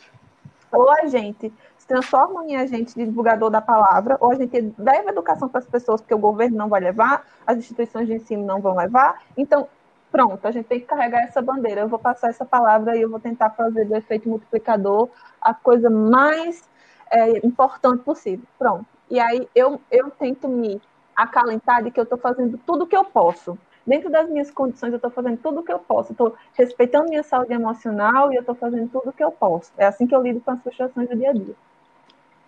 [0.71, 1.53] Ou a gente
[1.87, 6.01] transformam em agente de divulgador da palavra, ou a gente leva educação para as pessoas,
[6.01, 9.23] porque o governo não vai levar, as instituições de ensino não vão levar.
[9.37, 9.69] Então,
[10.18, 11.82] pronto, a gente tem que carregar essa bandeira.
[11.82, 15.09] Eu vou passar essa palavra e eu vou tentar fazer do efeito multiplicador
[15.39, 16.68] a coisa mais
[17.11, 18.45] é, importante possível.
[18.57, 18.86] Pronto.
[19.09, 20.82] E aí eu, eu tento me
[21.15, 24.91] acalentar de que eu estou fazendo tudo o que eu posso dentro das minhas condições,
[24.91, 26.11] eu estou fazendo tudo o que eu posso.
[26.11, 29.72] Estou respeitando minha saúde emocional e eu estou fazendo tudo o que eu posso.
[29.78, 31.55] É assim que eu lido com as frustrações do dia a dia.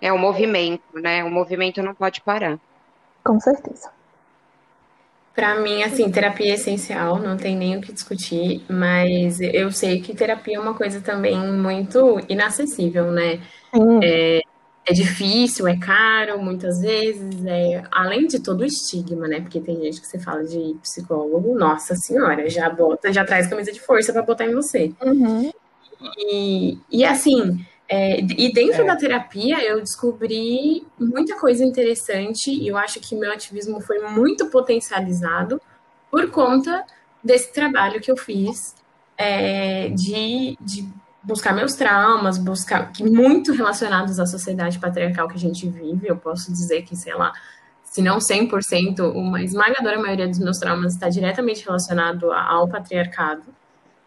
[0.02, 1.24] É o um movimento, né?
[1.24, 2.60] O movimento não pode parar.
[3.24, 3.99] Com certeza.
[5.40, 10.02] Para mim, assim, terapia é essencial, não tem nem o que discutir, mas eu sei
[10.02, 13.40] que terapia é uma coisa também muito inacessível, né?
[14.04, 14.42] É,
[14.86, 19.40] é, difícil, é caro, muitas vezes, é, além de todo o estigma, né?
[19.40, 23.72] Porque tem gente que você fala de psicólogo, nossa senhora, já bota, já traz camisa
[23.72, 24.92] de força para botar em você.
[25.02, 25.54] Uhum.
[26.18, 28.86] E, e assim, é, e dentro é.
[28.86, 34.46] da terapia eu descobri muita coisa interessante e eu acho que meu ativismo foi muito
[34.52, 35.60] potencializado
[36.12, 36.86] por conta
[37.24, 38.76] desse trabalho que eu fiz
[39.18, 40.88] é, de, de,
[41.24, 46.08] buscar meus traumas, buscar que muito relacionados à sociedade patriarcal que a gente vive.
[46.08, 47.34] Eu posso dizer que, sei lá,
[47.84, 53.44] se não 100%, uma esmagadora maioria dos meus traumas está diretamente relacionado ao patriarcado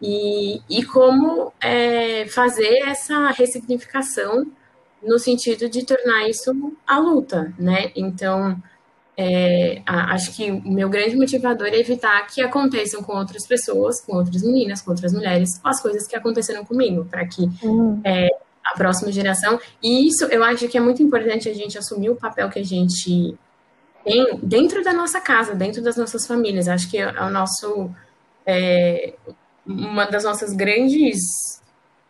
[0.03, 4.51] e, e como é, fazer essa ressignificação
[5.01, 6.53] no sentido de tornar isso
[6.87, 7.93] a luta, né?
[7.95, 8.61] Então,
[9.17, 14.17] é, acho que o meu grande motivador é evitar que aconteçam com outras pessoas, com
[14.17, 18.01] outras meninas, com outras mulheres, as coisas que aconteceram comigo, para que uhum.
[18.05, 18.29] é,
[18.65, 19.61] a próxima geração.
[19.83, 22.65] E isso eu acho que é muito importante a gente assumir o papel que a
[22.65, 23.37] gente
[24.05, 26.67] tem dentro da nossa casa, dentro das nossas famílias.
[26.67, 27.91] Acho que é o nosso.
[28.45, 29.15] É,
[29.67, 31.61] uma das nossas grandes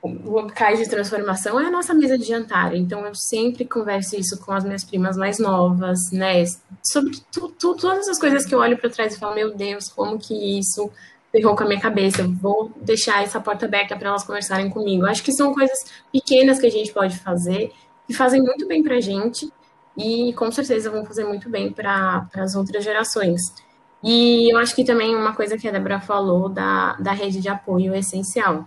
[0.05, 2.75] locais de transformação é a nossa mesa de jantar.
[2.75, 6.45] Então, eu sempre converso isso com as minhas primas mais novas, né?
[6.83, 9.89] Sobre tu, tu, todas as coisas que eu olho para trás e falo, meu Deus,
[9.89, 10.91] como que isso
[11.33, 12.27] ferrou com a minha cabeça.
[12.27, 15.07] vou deixar essa porta aberta para elas conversarem comigo.
[15.07, 15.79] Acho que são coisas
[16.13, 17.73] pequenas que a gente pode fazer,
[18.07, 19.51] que fazem muito bem para a gente
[19.97, 23.41] e com certeza vão fazer muito bem para as outras gerações.
[24.03, 27.49] E eu acho que também uma coisa que a Débora falou da, da rede de
[27.49, 28.65] apoio é essencial.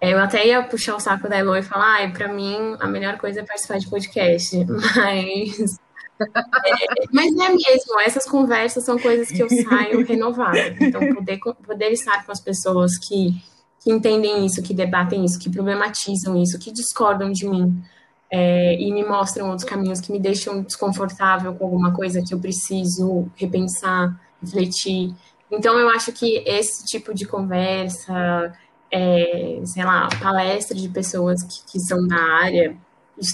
[0.00, 2.86] É, eu até ia puxar o saco da Elo e falar, ah, para mim a
[2.86, 4.56] melhor coisa é participar de podcast,
[4.96, 5.78] mas
[6.20, 10.74] é, mas é mesmo, essas conversas são coisas que eu saio renovada.
[10.80, 13.34] Então, poder, poder estar com as pessoas que,
[13.80, 17.82] que entendem isso, que debatem isso, que problematizam isso, que discordam de mim
[18.30, 22.38] é, e me mostram outros caminhos que me deixam desconfortável com alguma coisa que eu
[22.38, 25.14] preciso repensar, refletir.
[25.50, 28.52] Então, eu acho que esse tipo de conversa,
[28.90, 32.76] é, sei lá, palestra de pessoas que, que são da área,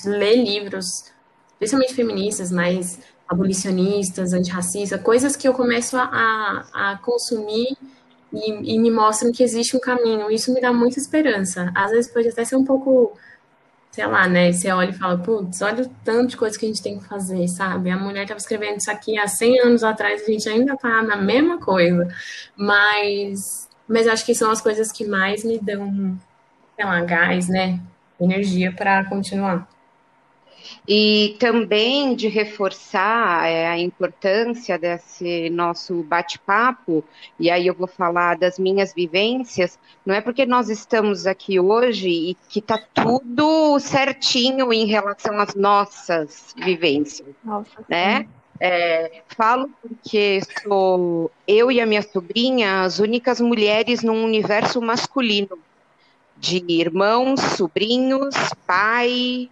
[0.05, 1.13] ler livros,
[1.53, 2.99] especialmente feministas, mas
[3.29, 7.77] abolicionistas, antirracistas, coisas que eu começo a, a, a consumir
[8.33, 10.31] e, e, me mostram que existe um caminho.
[10.31, 11.71] Isso me dá muita esperança.
[11.75, 13.17] Às vezes pode até ser um pouco
[13.91, 14.53] sei lá, né?
[14.53, 17.05] Você olha e fala, putz, olha o tanto de coisa que a gente tem que
[17.05, 17.91] fazer, sabe?
[17.91, 21.17] A mulher estava escrevendo isso aqui há 100 anos atrás, a gente ainda tá na
[21.17, 22.09] mesma coisa.
[22.57, 26.17] Mas, mas acho que são as coisas que mais me dão,
[26.77, 27.81] sei lá, gás, né?
[28.21, 29.67] Energia para continuar
[30.89, 37.05] e também de reforçar é, a importância desse nosso bate-papo,
[37.39, 42.09] e aí eu vou falar das minhas vivências, não é porque nós estamos aqui hoje
[42.09, 48.27] e que está tudo certinho em relação às nossas vivências, Nossa, né?
[48.63, 55.59] É, falo porque sou eu e a minha sobrinha as únicas mulheres num universo masculino
[56.37, 58.35] de irmãos, sobrinhos,
[58.67, 59.49] pai,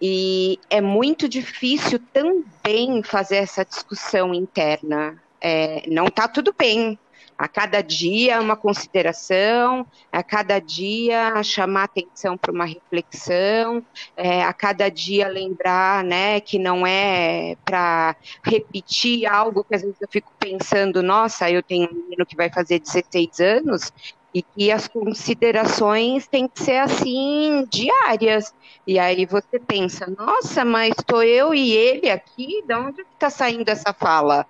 [0.00, 5.20] e é muito difícil também fazer essa discussão interna.
[5.40, 6.98] É, não está tudo bem.
[7.36, 13.82] A cada dia uma consideração, a cada dia chamar atenção para uma reflexão,
[14.14, 19.96] é, a cada dia lembrar né, que não é para repetir algo que às vezes
[20.02, 23.90] eu fico pensando, nossa, eu tenho um menino que vai fazer 16 anos,
[24.32, 28.54] e que as considerações têm que ser assim diárias.
[28.86, 33.68] E aí você pensa, nossa, mas estou eu e ele aqui, de onde está saindo
[33.68, 34.46] essa fala?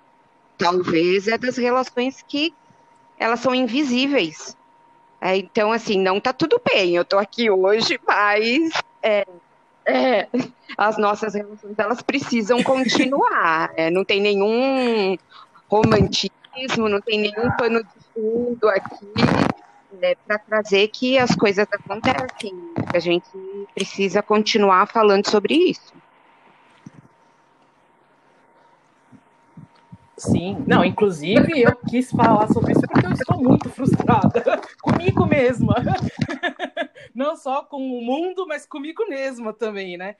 [0.57, 2.53] Talvez é das relações que
[3.17, 4.55] elas são invisíveis.
[5.19, 8.71] É, então, assim, não está tudo bem, eu estou aqui hoje, mas
[9.03, 9.25] é,
[9.85, 10.27] é,
[10.77, 13.71] as nossas relações elas precisam continuar.
[13.75, 15.17] É, não tem nenhum
[15.69, 19.07] romantismo, não tem nenhum pano de fundo aqui
[20.01, 22.53] é, para trazer que as coisas acontecem.
[22.93, 23.27] A gente
[23.73, 25.93] precisa continuar falando sobre isso.
[30.17, 35.73] Sim, não, inclusive eu quis falar sobre isso porque eu estou muito frustrada comigo mesma.
[37.15, 40.15] Não só com o mundo, mas comigo mesma também, né?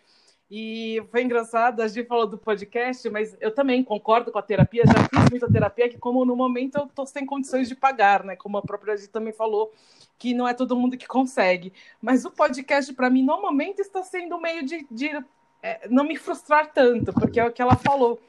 [0.54, 4.84] E foi engraçado, a gente falou do podcast, mas eu também concordo com a terapia,
[4.86, 8.36] já fiz muita terapia, que como no momento eu estou sem condições de pagar, né?
[8.36, 9.72] Como a própria gente também falou,
[10.20, 11.72] que não é todo mundo que consegue.
[12.02, 15.24] Mas o podcast, para mim, no momento, está sendo um meio de, de
[15.64, 18.20] é, não me frustrar tanto, porque é o que ela falou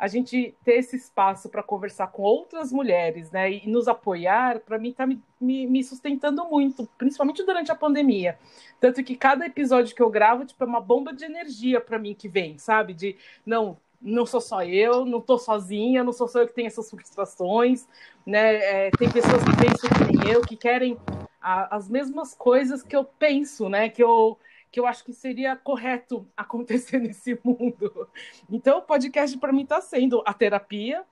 [0.00, 4.78] a gente ter esse espaço para conversar com outras mulheres, né, e nos apoiar, para
[4.78, 8.38] mim está me, me, me, sustentando muito, principalmente durante a pandemia.
[8.80, 12.14] Tanto que cada episódio que eu gravo, tipo, é uma bomba de energia para mim
[12.14, 12.94] que vem, sabe?
[12.94, 16.68] De não, não sou só eu, não estou sozinha, não sou só eu que tenho
[16.68, 17.86] essas frustrações,
[18.24, 18.86] né?
[18.86, 20.96] É, tem pessoas que pensam que nem eu, que querem
[21.42, 23.90] a, as mesmas coisas que eu penso, né?
[23.90, 24.38] Que eu
[24.70, 28.08] que eu acho que seria correto acontecer nesse mundo.
[28.50, 31.04] Então, o podcast para mim está sendo a terapia,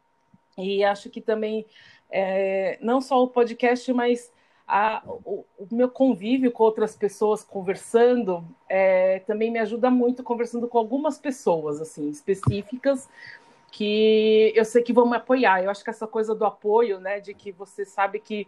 [0.56, 1.64] e acho que também
[2.10, 4.32] é, não só o podcast, mas
[4.66, 10.68] a, o, o, meu convívio com outras pessoas conversando é, também me ajuda muito conversando
[10.68, 13.08] com algumas pessoas assim específicas
[13.70, 15.62] que eu sei que vão me apoiar.
[15.62, 18.46] Eu acho que essa coisa do apoio, né, de que você sabe que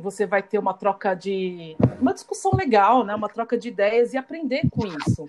[0.00, 1.76] você vai ter uma troca de.
[2.00, 3.14] uma discussão legal, né?
[3.14, 5.26] uma troca de ideias e aprender com isso.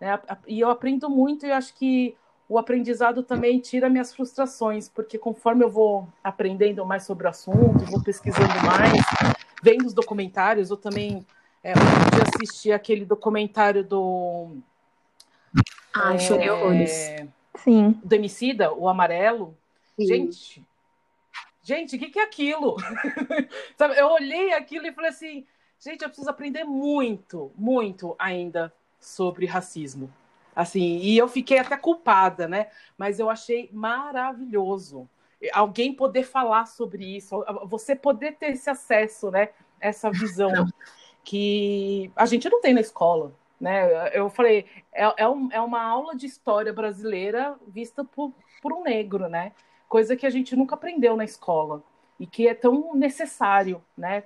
[0.00, 0.18] Né?
[0.46, 2.16] E eu aprendo muito e acho que
[2.48, 7.84] o aprendizado também tira minhas frustrações, porque conforme eu vou aprendendo mais sobre o assunto,
[7.86, 9.02] vou pesquisando mais,
[9.62, 11.24] vendo os documentários, eu também
[11.62, 14.56] é, eu assisti aquele documentário do.
[15.94, 16.90] Ai, é, chorei horrores.
[17.56, 18.00] Sim.
[18.02, 19.56] Do Emicida, o Amarelo.
[19.96, 20.06] Sim.
[20.06, 20.66] Gente,
[21.70, 22.76] gente, o que, que é aquilo?
[23.78, 25.46] Sabe, eu olhei aquilo e falei assim,
[25.78, 30.12] gente, eu preciso aprender muito, muito ainda sobre racismo.
[30.54, 32.68] Assim, e eu fiquei até culpada, né?
[32.98, 35.08] Mas eu achei maravilhoso
[35.54, 39.50] alguém poder falar sobre isso, você poder ter esse acesso, né?
[39.80, 40.52] Essa visão
[41.24, 44.10] que a gente não tem na escola, né?
[44.12, 48.82] Eu falei, é, é, um, é uma aula de história brasileira vista por, por um
[48.82, 49.52] negro, né?
[49.90, 51.82] Coisa que a gente nunca aprendeu na escola
[52.18, 54.22] e que é tão necessário, né?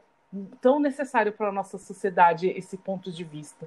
[0.61, 3.67] Tão necessário para a nossa sociedade esse ponto de vista.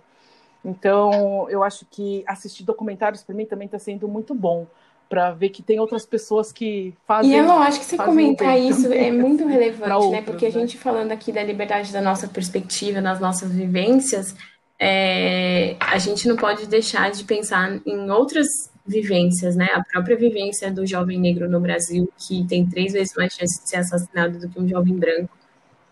[0.63, 4.67] Então, eu acho que assistir documentários para mim também está sendo muito bom
[5.09, 7.31] para ver que tem outras pessoas que fazem.
[7.31, 10.21] E eu acho que você comentar isso é muito relevante, outros, né?
[10.21, 10.83] Porque a gente né?
[10.83, 14.35] falando aqui da liberdade da nossa perspectiva, das nossas vivências,
[14.79, 18.47] é, a gente não pode deixar de pensar em outras
[18.85, 19.67] vivências, né?
[19.73, 23.69] A própria vivência do jovem negro no Brasil, que tem três vezes mais chance de
[23.69, 25.29] ser assassinado do que um jovem branco,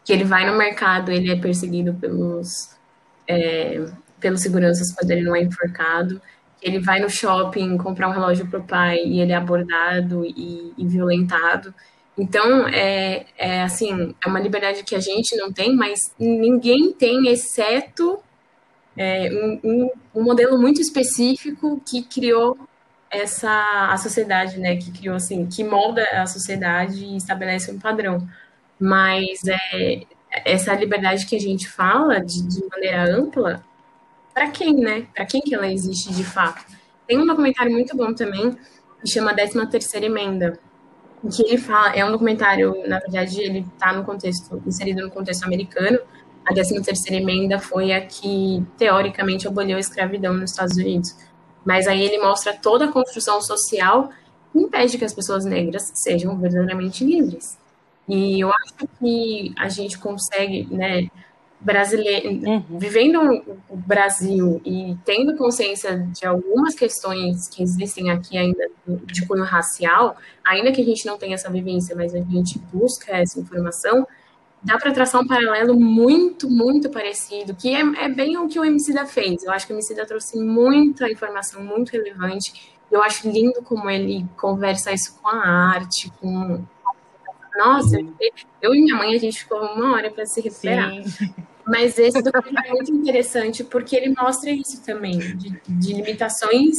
[0.03, 2.69] que ele vai no mercado, ele é perseguido pelos,
[3.27, 3.85] é,
[4.19, 6.21] pelos seguranças quando ele não é enforcado,
[6.61, 10.73] ele vai no shopping comprar um relógio para o pai e ele é abordado e,
[10.77, 11.73] e violentado.
[12.17, 17.27] Então, é, é assim, é uma liberdade que a gente não tem, mas ninguém tem,
[17.27, 18.19] exceto
[18.97, 19.29] é,
[19.63, 22.57] um, um, modelo muito específico que criou
[23.09, 28.27] essa a sociedade, né, que criou assim, que molda a sociedade e estabelece um padrão.
[28.79, 30.03] Mas é,
[30.45, 33.63] essa liberdade que a gente fala de, de maneira ampla,
[34.33, 35.07] para quem, né?
[35.13, 36.65] Para quem que ela existe de fato?
[37.07, 38.57] Tem um documentário muito bom também
[39.01, 40.59] que chama 13 terceira emenda,
[41.31, 45.45] que ele fala, é um documentário, na verdade, ele está no contexto inserido no contexto
[45.45, 45.99] americano.
[46.45, 51.15] A 13 terceira emenda foi a que teoricamente aboliu a escravidão nos Estados Unidos.
[51.65, 54.09] Mas aí ele mostra toda a construção social
[54.51, 57.57] que impede que as pessoas negras sejam verdadeiramente livres.
[58.07, 61.09] E eu acho que a gente consegue, né,
[61.59, 62.63] brasileiro, uhum.
[62.77, 63.19] vivendo
[63.67, 70.15] o Brasil e tendo consciência de algumas questões que existem aqui ainda de cunho racial,
[70.45, 74.07] ainda que a gente não tenha essa vivência, mas a gente busca essa informação,
[74.65, 78.65] dá para traçar um paralelo muito, muito parecido, que é, é, bem o que o
[78.65, 79.43] Emicida fez.
[79.43, 82.75] Eu acho que o Emicida trouxe muita informação muito relevante.
[82.91, 86.63] Eu acho lindo como ele conversa isso com a arte, com...
[87.57, 87.97] Nossa,
[88.61, 90.91] eu e minha mãe, a gente ficou uma hora para se recuperar.
[91.03, 91.33] Sim.
[91.65, 96.75] Mas esse documentário é muito interessante porque ele mostra isso também, de, de limitações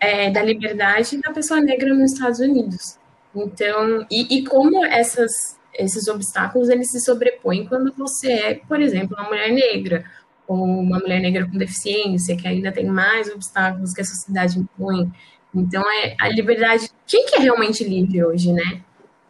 [0.00, 2.98] é, da liberdade da pessoa negra nos Estados Unidos.
[3.34, 9.16] Então, e, e como essas, esses obstáculos eles se sobrepõem quando você é, por exemplo,
[9.18, 10.04] uma mulher negra
[10.46, 15.10] ou uma mulher negra com deficiência, que ainda tem mais obstáculos que a sociedade impõe.
[15.54, 16.90] Então, é a liberdade.
[17.06, 18.82] Quem que é realmente livre hoje, né?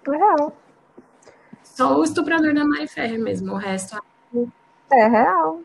[0.06, 0.56] Real.
[1.62, 3.96] Só o estuprador da Mari Ferrer mesmo, o resto
[4.92, 5.60] é real.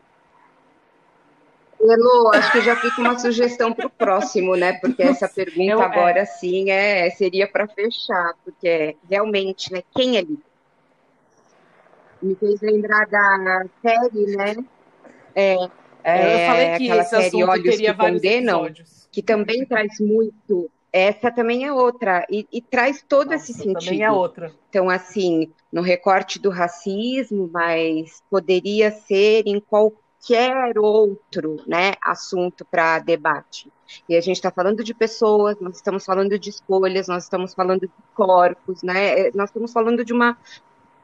[1.80, 4.74] Elo, acho que já fica uma sugestão para o próximo, né?
[4.74, 5.84] Porque essa pergunta Eu, é.
[5.84, 6.24] agora é.
[6.26, 9.82] sim é, seria para fechar, porque realmente, né?
[9.94, 10.49] Quem é livre?
[12.22, 14.56] Me fez lembrar da série, né?
[15.34, 15.54] É,
[16.04, 18.70] é, eu falei que aquela série Olhos que Condenam,
[19.10, 23.84] que também traz muito essa também é outra, e, e traz todo Nossa, esse sentido.
[23.84, 24.52] Também é outra.
[24.68, 32.98] Então, assim, no recorte do racismo, mas poderia ser em qualquer outro né, assunto para
[32.98, 33.70] debate.
[34.08, 37.82] E a gente está falando de pessoas, nós estamos falando de escolhas, nós estamos falando
[37.82, 39.28] de corpos, né?
[39.28, 40.36] É, nós estamos falando de uma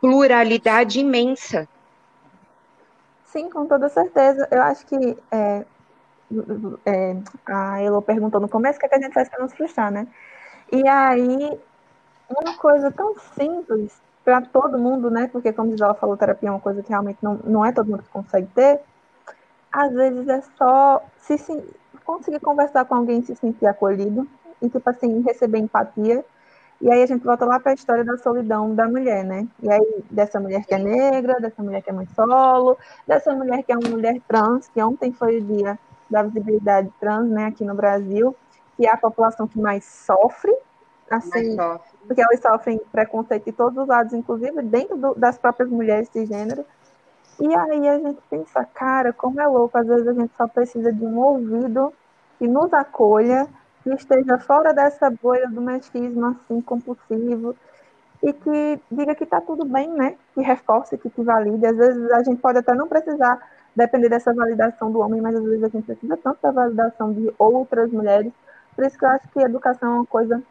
[0.01, 1.69] pluralidade imensa.
[3.27, 4.49] Sim, com toda certeza.
[4.51, 5.65] Eu acho que é,
[6.87, 7.17] é,
[7.47, 9.57] a Elo perguntou no começo o que, é que a gente faz para não se
[9.57, 10.07] frustrar, né?
[10.73, 11.61] E aí,
[12.29, 15.29] uma coisa tão simples para todo mundo, né?
[15.29, 18.03] Porque, como ela falou, terapia é uma coisa que realmente não, não é todo mundo
[18.03, 18.81] que consegue ter.
[19.71, 21.63] Às vezes é só se, se
[22.05, 24.27] conseguir conversar com alguém, se sentir acolhido
[24.61, 26.25] e, tipo assim, receber empatia.
[26.81, 29.47] E aí a gente volta lá para a história da solidão da mulher, né?
[29.63, 32.77] E aí, dessa mulher que é negra, dessa mulher que é mãe solo,
[33.07, 35.79] dessa mulher que é uma mulher trans, que ontem foi o dia
[36.09, 38.37] da visibilidade trans, né, aqui no Brasil,
[38.77, 40.55] que é a população que mais sofre,
[41.11, 41.99] assim, mais sofre.
[42.07, 46.27] porque elas sofrem preconceito de todos os lados, inclusive dentro do, das próprias mulheres de
[46.27, 46.65] gênero.
[47.41, 50.93] E aí a gente pensa, cara, como é louco, às vezes a gente só precisa
[50.93, 51.93] de um ouvido
[52.39, 53.47] que nos acolha,
[53.87, 57.55] que esteja fora dessa bolha do machismo assim compulsivo
[58.21, 60.17] e que diga que está tudo bem, né?
[60.35, 61.65] Que reforce, que te valide.
[61.65, 63.39] Às vezes a gente pode até não precisar
[63.77, 67.33] depender dessa validação do homem, mas às vezes a gente precisa tanto da validação de
[67.39, 68.33] outras mulheres.
[68.75, 70.43] Por isso que eu acho que educação é uma coisa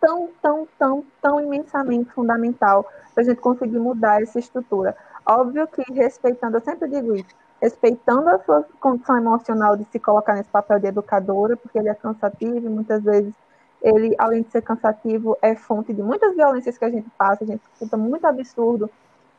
[0.00, 4.96] tão, tão, tão, tão imensamente fundamental para a gente conseguir mudar essa estrutura.
[5.24, 10.34] Óbvio que respeitando, eu sempre digo isso, respeitando a sua condição emocional de se colocar
[10.34, 13.34] nesse papel de educadora, porque ele é cansativo e muitas vezes
[13.82, 17.46] ele, além de ser cansativo, é fonte de muitas violências que a gente passa, a
[17.46, 18.90] gente escuta muito absurdo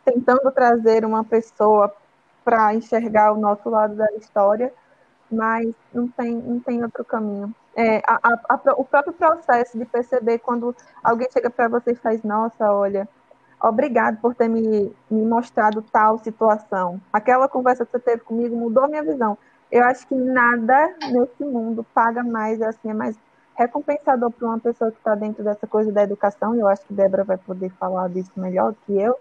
[0.03, 1.93] tentando trazer uma pessoa
[2.43, 4.73] para enxergar o nosso lado da história,
[5.31, 7.53] mas não tem, não tem outro caminho.
[7.75, 11.95] É, a, a, a, o próprio processo de perceber quando alguém chega para você e
[11.95, 13.07] faz, nossa, olha,
[13.61, 16.99] obrigado por ter me, me mostrado tal situação.
[17.13, 19.37] Aquela conversa que você teve comigo mudou minha visão.
[19.71, 23.17] Eu acho que nada nesse mundo paga mais, assim, é mais
[23.55, 26.93] recompensador para uma pessoa que está dentro dessa coisa da educação, e eu acho que
[26.93, 29.15] Débora vai poder falar disso melhor do que eu,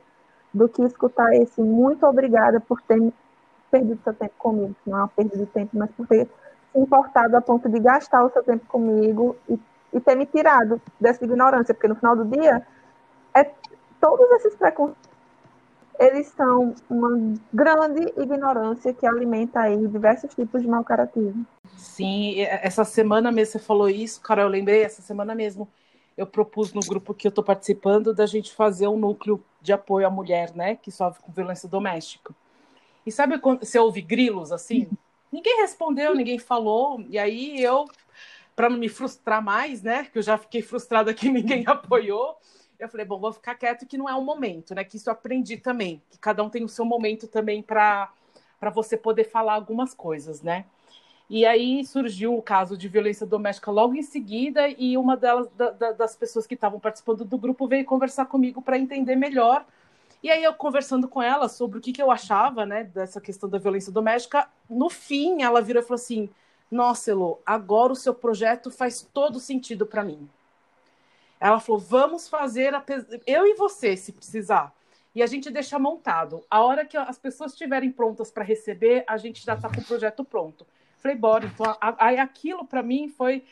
[0.52, 3.12] do que escutar esse muito obrigada por ter
[3.70, 6.26] perdido seu tempo comigo, não é uma perda de tempo, mas por ter
[6.72, 9.58] se importado a ponto de gastar o seu tempo comigo e,
[9.92, 12.66] e ter me tirado dessa ignorância, porque no final do dia,
[13.34, 13.44] é,
[14.00, 15.10] todos esses preconceitos,
[15.98, 21.46] eles são uma grande ignorância que alimenta aí diversos tipos de mau caratismo.
[21.76, 25.68] Sim, essa semana mesmo você falou isso, cara, eu lembrei, essa semana mesmo
[26.16, 30.06] eu propus no grupo que eu estou participando da gente fazer um núcleo de apoio
[30.06, 32.34] à mulher, né, que sofre com violência doméstica.
[33.04, 34.88] E sabe quando você ouve grilos assim?
[35.30, 37.86] Ninguém respondeu, ninguém falou, e aí eu,
[38.56, 42.36] para não me frustrar mais, né, que eu já fiquei frustrada que ninguém apoiou,
[42.80, 45.12] eu falei, bom, vou ficar quieto que não é o momento, né, que isso eu
[45.12, 48.10] aprendi também, que cada um tem o seu momento também para
[48.72, 50.64] você poder falar algumas coisas, né?
[51.28, 55.70] E aí surgiu o caso de violência doméstica logo em seguida, e uma delas, da,
[55.70, 59.64] da, das pessoas que estavam participando do grupo veio conversar comigo para entender melhor.
[60.22, 63.48] E aí eu conversando com ela sobre o que, que eu achava, né, dessa questão
[63.48, 66.28] da violência doméstica, no fim ela virou e falou assim:
[66.68, 70.28] Nossa, Elo, agora o seu projeto faz todo sentido para mim.
[71.40, 72.84] Ela falou: Vamos fazer a...
[73.26, 74.72] eu e você, se precisar.
[75.14, 76.44] E a gente deixa montado.
[76.48, 79.84] A hora que as pessoas estiverem prontas para receber, a gente já está com o
[79.84, 80.64] projeto pronto.
[80.98, 81.46] Falei, bora.
[81.46, 83.42] Então, aí aquilo para mim foi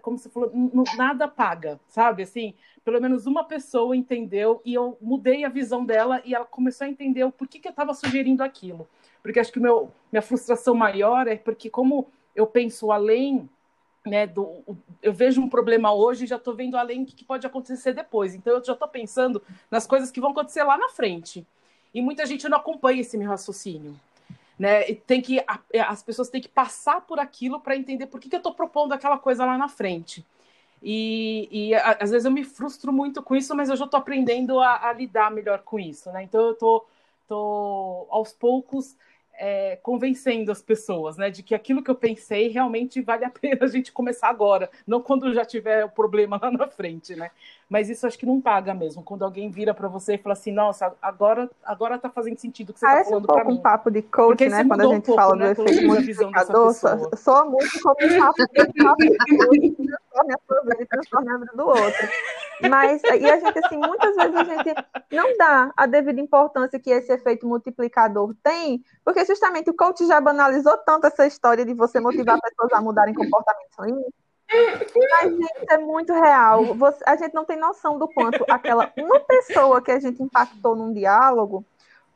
[0.00, 0.50] como você falou,
[0.96, 2.22] nada paga, sabe?
[2.22, 2.54] Assim,
[2.84, 6.90] pelo menos uma pessoa entendeu e eu mudei a visão dela e ela começou a
[6.90, 8.88] entender o porquê que eu estava sugerindo aquilo.
[9.22, 13.48] Porque acho que meu, minha frustração maior é porque como eu penso além
[14.04, 14.62] né, do,
[15.02, 18.34] eu vejo um problema hoje e já estou vendo além do que pode acontecer depois.
[18.34, 21.46] Então eu já estou pensando nas coisas que vão acontecer lá na frente.
[21.92, 23.98] E muita gente não acompanha esse meu raciocínio.
[24.58, 24.88] Né?
[24.90, 25.40] E tem que,
[25.72, 28.54] é, as pessoas têm que passar por aquilo para entender por que, que eu estou
[28.54, 30.24] propondo aquela coisa lá na frente.
[30.82, 34.60] E, e às vezes eu me frustro muito com isso, mas eu já estou aprendendo
[34.60, 36.12] a, a, lidar melhor com isso.
[36.12, 36.24] Né?
[36.24, 36.86] Então eu estou
[38.10, 38.94] aos poucos
[39.38, 43.64] é, convencendo as pessoas, né, de que aquilo que eu pensei realmente vale a pena
[43.64, 47.30] a gente começar agora, não quando já tiver o problema lá na frente, né?
[47.68, 49.02] Mas isso acho que não paga mesmo.
[49.02, 52.72] Quando alguém vira para você e fala assim, nossa, agora agora tá fazendo sentido o
[52.72, 53.54] que você Parece tá falando para mim.
[53.54, 54.64] um papo de coach, né?
[54.64, 56.74] Quando a gente um pouco, fala né, do efeito multiplicador,
[57.16, 60.86] soa muito como um papo de papo de coach que transforma a sua vida e
[60.86, 62.08] transforma a vida do outro.
[62.68, 64.74] Mas, e a gente, assim, muitas vezes a gente
[65.10, 70.20] não dá a devida importância que esse efeito multiplicador tem, porque justamente o coach já
[70.20, 73.74] banalizou tanto essa história de você motivar pessoas a mudarem comportamentos
[74.46, 75.32] mas,
[75.70, 76.74] é muito real.
[76.74, 80.76] Você, a gente não tem noção do quanto aquela uma pessoa que a gente impactou
[80.76, 81.64] num diálogo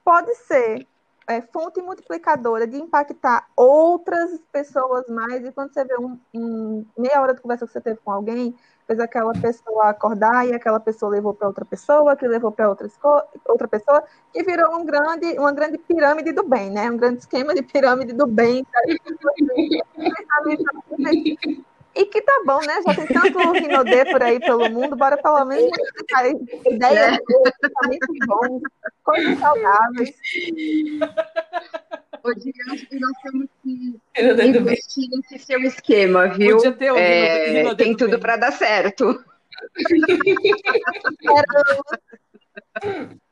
[0.05, 0.87] pode ser
[1.27, 5.45] é, fonte multiplicadora de impactar outras pessoas mais.
[5.45, 8.55] E quando você vê um, um, meia hora de conversa que você teve com alguém,
[8.89, 12.89] fez aquela pessoa acordar e aquela pessoa levou para outra pessoa, que levou para outra,
[13.47, 14.03] outra pessoa,
[14.33, 16.91] que virou um grande, uma grande pirâmide do bem, né?
[16.91, 18.67] Um grande esquema de pirâmide do bem.
[21.95, 22.81] E que tá bom, né?
[22.87, 26.27] Já tem tanto rinodê por aí pelo mundo, bora pelo menos multiplicar
[26.73, 27.19] ideias é.
[27.61, 28.63] pensamentos bons,
[29.03, 30.15] coisas saudáveis.
[32.25, 32.53] Hoje
[33.01, 34.01] nós temos que
[34.47, 36.57] investir nesse seu esquema, viu?
[36.57, 39.23] Podia ter é, tem tudo para dar certo.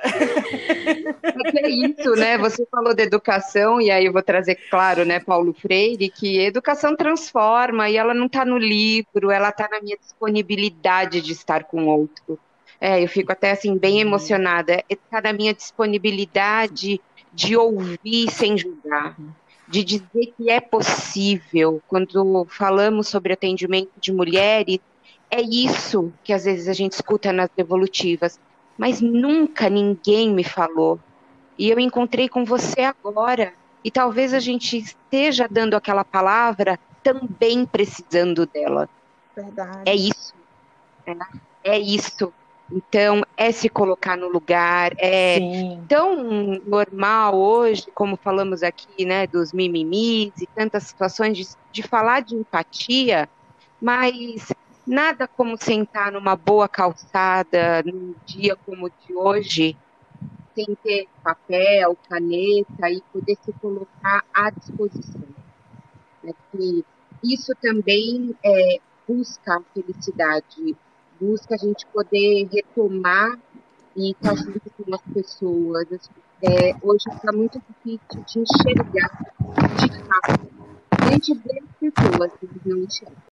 [0.00, 2.38] É é isso, né?
[2.38, 6.94] Você falou de educação, e aí eu vou trazer, claro, né, Paulo Freire, que educação
[6.94, 11.84] transforma, e ela não está no livro, ela está na minha disponibilidade de estar com
[11.84, 12.38] o outro.
[12.80, 14.84] É, eu fico até assim, bem emocionada.
[14.88, 17.00] Está na minha disponibilidade
[17.38, 19.16] de ouvir sem julgar,
[19.66, 21.80] de dizer que é possível.
[21.86, 24.80] Quando falamos sobre atendimento de mulheres,
[25.30, 28.40] é isso que às vezes a gente escuta nas devolutivas
[28.78, 31.00] mas nunca ninguém me falou.
[31.58, 33.52] E eu encontrei com você agora.
[33.82, 38.88] E talvez a gente esteja dando aquela palavra também precisando dela.
[39.34, 39.82] Verdade.
[39.84, 40.32] É isso.
[41.04, 41.16] É,
[41.64, 42.32] é isso.
[42.70, 44.92] Então, é se colocar no lugar.
[44.98, 45.84] É Sim.
[45.88, 52.20] tão normal hoje, como falamos aqui, né, dos mimimis e tantas situações de, de falar
[52.20, 53.28] de empatia,
[53.80, 54.48] mas
[54.88, 59.76] Nada como sentar numa boa calçada num dia como o de hoje,
[60.54, 65.28] sem ter papel, caneta e poder se colocar à disposição.
[66.24, 66.82] É que
[67.22, 70.74] isso também é, busca a felicidade,
[71.20, 73.38] busca a gente poder retomar
[73.96, 75.86] e estar junto com as pessoas.
[76.42, 79.10] É, hoje está muito difícil de enxergar
[79.76, 80.58] de fato
[81.08, 82.32] gente vê pessoas,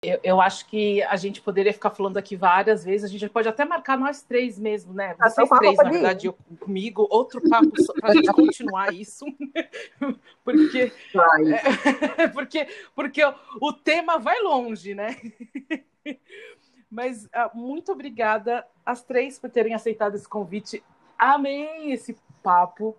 [0.03, 3.05] eu, eu acho que a gente poderia ficar falando aqui várias vezes.
[3.05, 5.15] A gente pode até marcar nós três mesmo, né?
[5.19, 9.25] Ah, Vocês três, na verdade, eu, comigo, outro papo para a gente continuar isso.
[10.45, 10.93] porque,
[12.19, 13.23] é, porque, porque
[13.61, 15.17] o tema vai longe, né?
[16.91, 20.83] Mas uh, muito obrigada às três por terem aceitado esse convite.
[21.19, 22.97] Amei esse papo.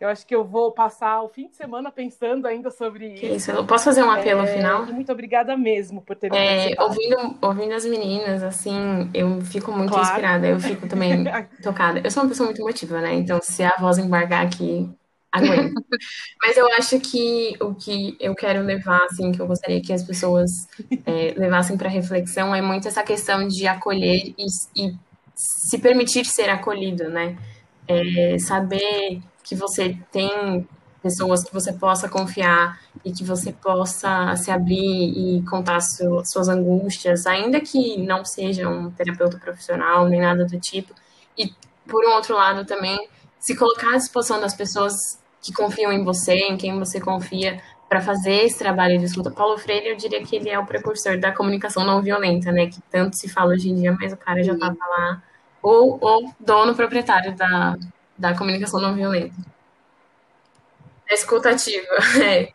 [0.00, 3.26] Eu acho que eu vou passar o fim de semana pensando ainda sobre isso.
[3.26, 3.50] isso.
[3.50, 4.86] Eu posso fazer um apelo é, final?
[4.86, 9.90] muito obrigada mesmo por ter me é, ouvindo, ouvindo as meninas, assim, eu fico muito
[9.90, 10.06] claro.
[10.06, 11.24] inspirada, eu fico também
[11.62, 12.00] tocada.
[12.04, 13.14] Eu sou uma pessoa muito emotiva, né?
[13.14, 14.88] Então, se a voz embargar aqui,
[15.32, 15.74] aguento.
[16.42, 20.02] Mas eu acho que o que eu quero levar, assim, que eu gostaria que as
[20.02, 20.50] pessoas
[21.06, 24.46] é, levassem para reflexão é muito essa questão de acolher e,
[24.76, 24.94] e
[25.34, 27.36] se permitir ser acolhido, né?
[27.86, 30.66] É, saber que você tem
[31.02, 36.48] pessoas que você possa confiar e que você possa se abrir e contar su suas
[36.48, 40.92] angústias, ainda que não seja um terapeuta profissional nem nada do tipo.
[41.36, 41.52] E,
[41.86, 42.98] por um outro lado, também
[43.38, 44.94] se colocar à disposição das pessoas
[45.40, 49.30] que confiam em você, em quem você confia, para fazer esse trabalho de escuta.
[49.30, 52.66] Paulo Freire, eu diria que ele é o precursor da comunicação não violenta, né?
[52.66, 55.22] Que tanto se fala hoje em dia, mas o cara já estava lá.
[55.62, 57.76] Ou o dono proprietário da,
[58.16, 59.34] da comunicação não violenta.
[61.10, 61.86] A escutativa,
[62.22, 62.52] é.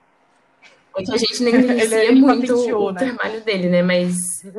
[0.96, 3.00] É que a gente negligencia ele, muito o né?
[3.00, 3.82] trabalho dele, né?
[3.82, 4.44] Mas.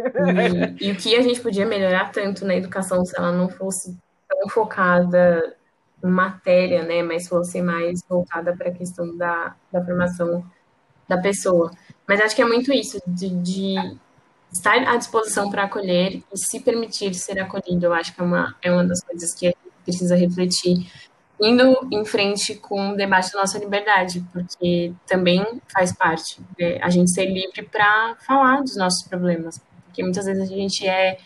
[0.80, 3.96] E, e, o que a gente podia melhorar tanto na educação se ela não fosse
[4.28, 5.54] tão focada
[6.08, 7.02] matéria, né?
[7.02, 10.44] Mas fosse mais voltada para a questão da, da formação
[11.08, 11.70] da pessoa.
[12.06, 13.74] Mas acho que é muito isso, de, de
[14.52, 17.86] estar à disposição para acolher e se permitir ser acolhido.
[17.86, 20.86] Eu acho que é uma, é uma das coisas que a gente precisa refletir
[21.40, 26.88] indo em frente com o debate da nossa liberdade, porque também faz parte né, a
[26.88, 31.18] gente ser livre para falar dos nossos problemas, porque muitas vezes a gente é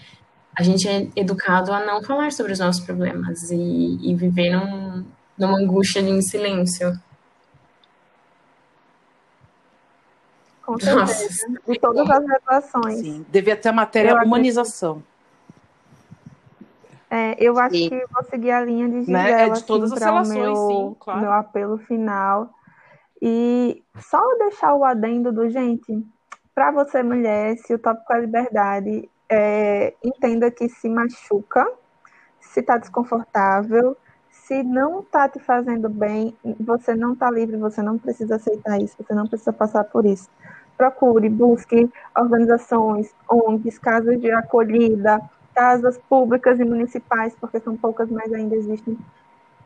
[0.59, 5.05] a gente é educado a não falar sobre os nossos problemas e, e viver num,
[5.39, 7.01] numa angústia de em silêncio.
[10.67, 11.49] Com certeza.
[11.49, 11.73] Nossa.
[11.73, 12.99] De todas as relações.
[12.99, 15.01] Sim, devia ter a matéria Eu humanização.
[17.09, 17.89] É, eu acho Sim.
[17.89, 19.47] que vou seguir a linha de Gisela, né?
[19.47, 21.21] é de todas assim, as relações, meu, sim, claro.
[21.21, 22.51] meu apelo final.
[23.23, 26.05] E só deixar o adendo do gente,
[26.53, 31.67] para você mulher, se o tópico é liberdade, é, entenda que se machuca,
[32.41, 33.97] se está desconfortável,
[34.31, 38.97] se não está te fazendo bem, você não está livre, você não precisa aceitar isso,
[38.99, 40.29] você não precisa passar por isso.
[40.77, 45.21] Procure, busque organizações, ONGs, casas de acolhida,
[45.55, 48.97] casas públicas e municipais, porque são poucas, mas ainda existem,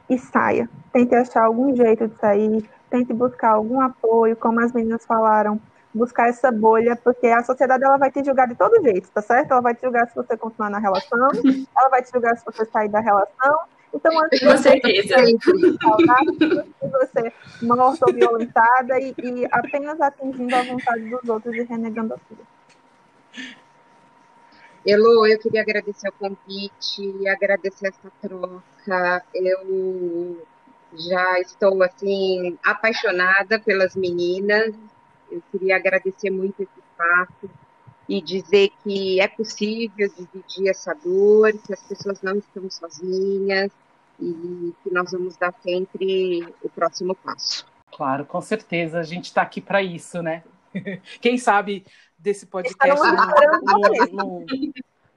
[0.09, 0.69] e saia.
[0.93, 5.61] Tente achar algum jeito de sair, tente buscar algum apoio, como as meninas falaram,
[5.95, 9.53] buscar essa bolha, porque a sociedade ela vai te julgar de todo jeito, tá certo?
[9.53, 11.29] Ela vai te julgar se você continuar na relação,
[11.77, 13.59] ela vai te julgar se você sair da relação.
[13.95, 14.81] Então, antes de você
[16.81, 22.19] você morta ou violentada e, e apenas atingindo a vontade dos outros e renegando a
[22.19, 22.53] sua.
[24.85, 29.25] Elo, eu queria agradecer o convite, agradecer essa troca.
[29.35, 30.45] Eu
[30.95, 34.75] já estou assim apaixonada pelas meninas.
[35.33, 37.51] Eu queria agradecer muito esse espaço
[38.09, 43.71] e dizer que é possível dividir essa dor, que as pessoas não estão sozinhas
[44.21, 47.67] e que nós vamos dar sempre o próximo passo.
[47.91, 49.01] Claro, com certeza.
[49.01, 50.43] A gente está aqui para isso, né?
[51.21, 51.85] Quem sabe
[52.19, 53.05] desse podcast.
[54.13, 54.45] Não,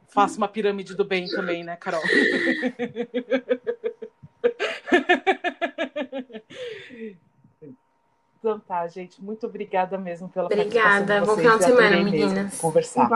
[0.08, 2.02] faça uma pirâmide do bem também, né, Carol?
[8.46, 12.56] Então tá, gente, muito obrigada mesmo pela Obrigada, bom final de semana, meninas.
[12.60, 13.10] Conversar.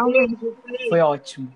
[0.89, 1.53] Foi ótimo.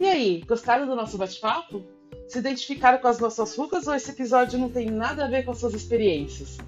[0.00, 1.84] E aí, gostaram do nosso bate-papo?
[2.26, 5.52] Se identificaram com as nossas rugas ou esse episódio não tem nada a ver com
[5.52, 6.58] as suas experiências?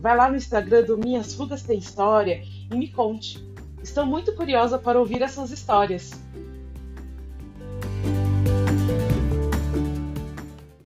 [0.00, 2.42] Vai lá no Instagram do Minhas Rugas Tem História
[2.72, 3.38] e me conte.
[3.80, 6.23] Estou muito curiosa para ouvir essas histórias.